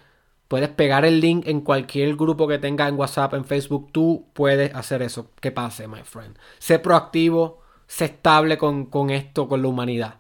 Puedes 0.53 0.69
pegar 0.69 1.07
el 1.07 1.19
link 1.19 1.49
en 1.49 1.63
cualquier 1.63 2.15
grupo 2.15 2.47
que 2.47 2.59
tenga 2.59 2.87
en 2.87 2.99
WhatsApp, 2.99 3.33
en 3.33 3.47
Facebook. 3.47 3.89
Tú 3.91 4.27
puedes 4.35 4.75
hacer 4.75 5.01
eso. 5.01 5.31
Que 5.41 5.51
pase, 5.51 5.89
my 5.89 6.03
friend. 6.03 6.37
Sé 6.59 6.79
proactivo, 6.79 7.63
sé 7.87 8.05
estable 8.05 8.59
con, 8.59 9.09
esto, 9.09 9.49
con 9.49 9.63
la 9.63 9.69
humanidad. 9.69 10.17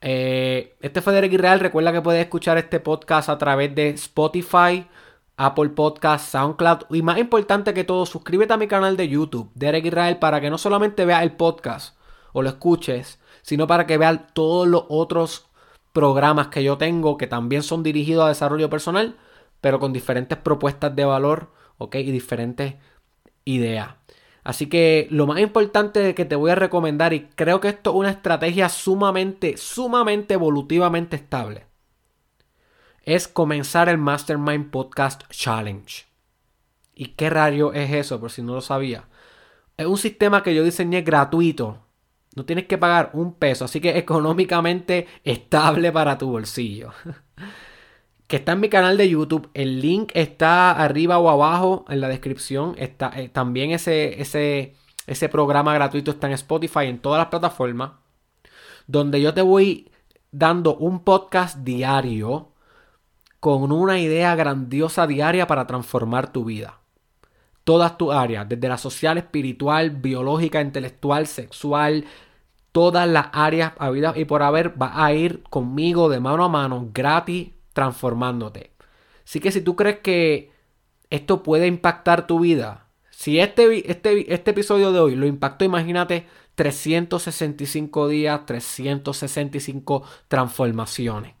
Eh, 0.00 0.76
este 0.80 1.02
fue 1.02 1.12
Derek 1.12 1.34
Israel. 1.34 1.60
Recuerda 1.60 1.92
que 1.92 2.00
puedes 2.00 2.24
escuchar 2.24 2.56
este 2.56 2.80
podcast 2.80 3.28
a 3.28 3.36
través 3.36 3.74
de 3.74 3.90
Spotify, 3.90 4.86
Apple 5.36 5.68
Podcast, 5.68 6.32
SoundCloud. 6.32 6.86
Y 6.88 7.02
más 7.02 7.18
importante 7.18 7.74
que 7.74 7.84
todo, 7.84 8.06
suscríbete 8.06 8.54
a 8.54 8.56
mi 8.56 8.66
canal 8.66 8.96
de 8.96 9.10
YouTube, 9.10 9.50
Derek 9.54 9.84
Israel, 9.84 10.16
para 10.16 10.40
que 10.40 10.48
no 10.48 10.56
solamente 10.56 11.04
veas 11.04 11.22
el 11.22 11.32
podcast 11.32 11.98
o 12.32 12.40
lo 12.40 12.48
escuches, 12.48 13.20
sino 13.42 13.66
para 13.66 13.86
que 13.86 13.98
veas 13.98 14.20
todos 14.32 14.66
los 14.66 14.84
otros 14.88 15.48
programas 15.92 16.46
que 16.46 16.64
yo 16.64 16.78
tengo 16.78 17.18
que 17.18 17.26
también 17.26 17.62
son 17.62 17.82
dirigidos 17.82 18.24
a 18.24 18.28
desarrollo 18.28 18.70
personal 18.70 19.18
pero 19.64 19.80
con 19.80 19.94
diferentes 19.94 20.36
propuestas 20.36 20.94
de 20.94 21.06
valor, 21.06 21.50
¿ok? 21.78 21.94
Y 21.94 22.12
diferentes 22.12 22.74
ideas. 23.46 23.94
Así 24.42 24.66
que 24.66 25.08
lo 25.10 25.26
más 25.26 25.40
importante 25.40 26.14
que 26.14 26.26
te 26.26 26.36
voy 26.36 26.50
a 26.50 26.54
recomendar, 26.54 27.14
y 27.14 27.28
creo 27.34 27.62
que 27.62 27.68
esto 27.68 27.92
es 27.92 27.96
una 27.96 28.10
estrategia 28.10 28.68
sumamente, 28.68 29.56
sumamente 29.56 30.34
evolutivamente 30.34 31.16
estable, 31.16 31.64
es 33.04 33.26
comenzar 33.26 33.88
el 33.88 33.96
Mastermind 33.96 34.70
Podcast 34.70 35.22
Challenge. 35.30 36.04
¿Y 36.94 37.06
qué 37.16 37.30
rayo 37.30 37.72
es 37.72 37.90
eso? 37.90 38.20
Por 38.20 38.32
si 38.32 38.42
no 38.42 38.56
lo 38.56 38.60
sabía. 38.60 39.08
Es 39.78 39.86
un 39.86 39.96
sistema 39.96 40.42
que 40.42 40.54
yo 40.54 40.62
diseñé 40.62 41.00
gratuito. 41.00 41.86
No 42.36 42.44
tienes 42.44 42.66
que 42.66 42.76
pagar 42.76 43.12
un 43.14 43.32
peso, 43.32 43.64
así 43.64 43.80
que 43.80 43.96
económicamente 43.96 45.06
estable 45.24 45.90
para 45.90 46.18
tu 46.18 46.28
bolsillo. 46.28 46.92
que 48.26 48.36
está 48.36 48.52
en 48.52 48.60
mi 48.60 48.68
canal 48.68 48.96
de 48.96 49.08
YouTube. 49.08 49.50
El 49.54 49.80
link 49.80 50.10
está 50.14 50.70
arriba 50.72 51.18
o 51.18 51.28
abajo 51.28 51.84
en 51.88 52.00
la 52.00 52.08
descripción. 52.08 52.74
Está, 52.78 53.12
eh, 53.16 53.28
también 53.28 53.70
ese, 53.70 54.20
ese, 54.20 54.74
ese 55.06 55.28
programa 55.28 55.74
gratuito 55.74 56.10
está 56.10 56.26
en 56.26 56.34
Spotify, 56.34 56.86
en 56.86 56.98
todas 56.98 57.18
las 57.18 57.28
plataformas. 57.28 57.92
Donde 58.86 59.20
yo 59.20 59.34
te 59.34 59.42
voy 59.42 59.90
dando 60.30 60.76
un 60.76 61.00
podcast 61.00 61.58
diario 61.58 62.52
con 63.40 63.72
una 63.72 64.00
idea 64.00 64.34
grandiosa 64.34 65.06
diaria 65.06 65.46
para 65.46 65.66
transformar 65.66 66.32
tu 66.32 66.44
vida. 66.44 66.80
Todas 67.62 67.96
tus 67.96 68.12
áreas, 68.12 68.48
desde 68.48 68.68
la 68.68 68.78
social, 68.78 69.18
espiritual, 69.18 69.90
biológica, 69.90 70.60
intelectual, 70.60 71.26
sexual, 71.26 72.04
todas 72.72 73.08
las 73.08 73.28
áreas 73.32 73.72
habidas 73.78 74.16
y 74.16 74.24
por 74.24 74.42
haber, 74.42 74.80
va 74.80 75.04
a 75.04 75.12
ir 75.12 75.42
conmigo 75.44 76.08
de 76.08 76.20
mano 76.20 76.44
a 76.44 76.48
mano 76.48 76.88
gratis 76.92 77.50
transformándote. 77.74 78.72
Así 79.26 79.40
que 79.40 79.52
si 79.52 79.60
tú 79.60 79.76
crees 79.76 79.98
que 79.98 80.50
esto 81.10 81.42
puede 81.42 81.66
impactar 81.66 82.26
tu 82.26 82.40
vida, 82.40 82.88
si 83.10 83.38
este, 83.38 83.90
este, 83.90 84.32
este 84.32 84.50
episodio 84.50 84.92
de 84.92 85.00
hoy 85.00 85.14
lo 85.16 85.26
impactó, 85.26 85.64
imagínate 85.64 86.26
365 86.54 88.08
días, 88.08 88.46
365 88.46 90.02
transformaciones. 90.28 91.34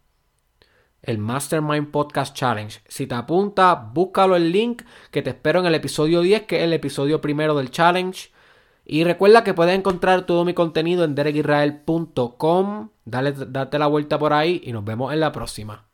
El 1.02 1.18
Mastermind 1.18 1.90
Podcast 1.90 2.34
Challenge. 2.34 2.80
Si 2.88 3.06
te 3.06 3.14
apunta, 3.14 3.74
búscalo 3.74 4.36
el 4.36 4.50
link 4.50 4.82
que 5.10 5.20
te 5.20 5.30
espero 5.30 5.60
en 5.60 5.66
el 5.66 5.74
episodio 5.74 6.22
10, 6.22 6.42
que 6.42 6.56
es 6.58 6.62
el 6.62 6.72
episodio 6.72 7.20
primero 7.20 7.54
del 7.54 7.70
challenge. 7.70 8.30
Y 8.86 9.04
recuerda 9.04 9.44
que 9.44 9.54
puedes 9.54 9.76
encontrar 9.76 10.24
todo 10.24 10.44
mi 10.44 10.54
contenido 10.54 11.04
en 11.04 11.14
derekisrael.com. 11.14 12.90
Dale, 13.04 13.32
date 13.32 13.78
la 13.78 13.86
vuelta 13.86 14.18
por 14.18 14.32
ahí 14.32 14.62
y 14.64 14.72
nos 14.72 14.84
vemos 14.84 15.12
en 15.12 15.20
la 15.20 15.32
próxima. 15.32 15.93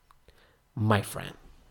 My 0.80 1.02
friend. 1.02 1.39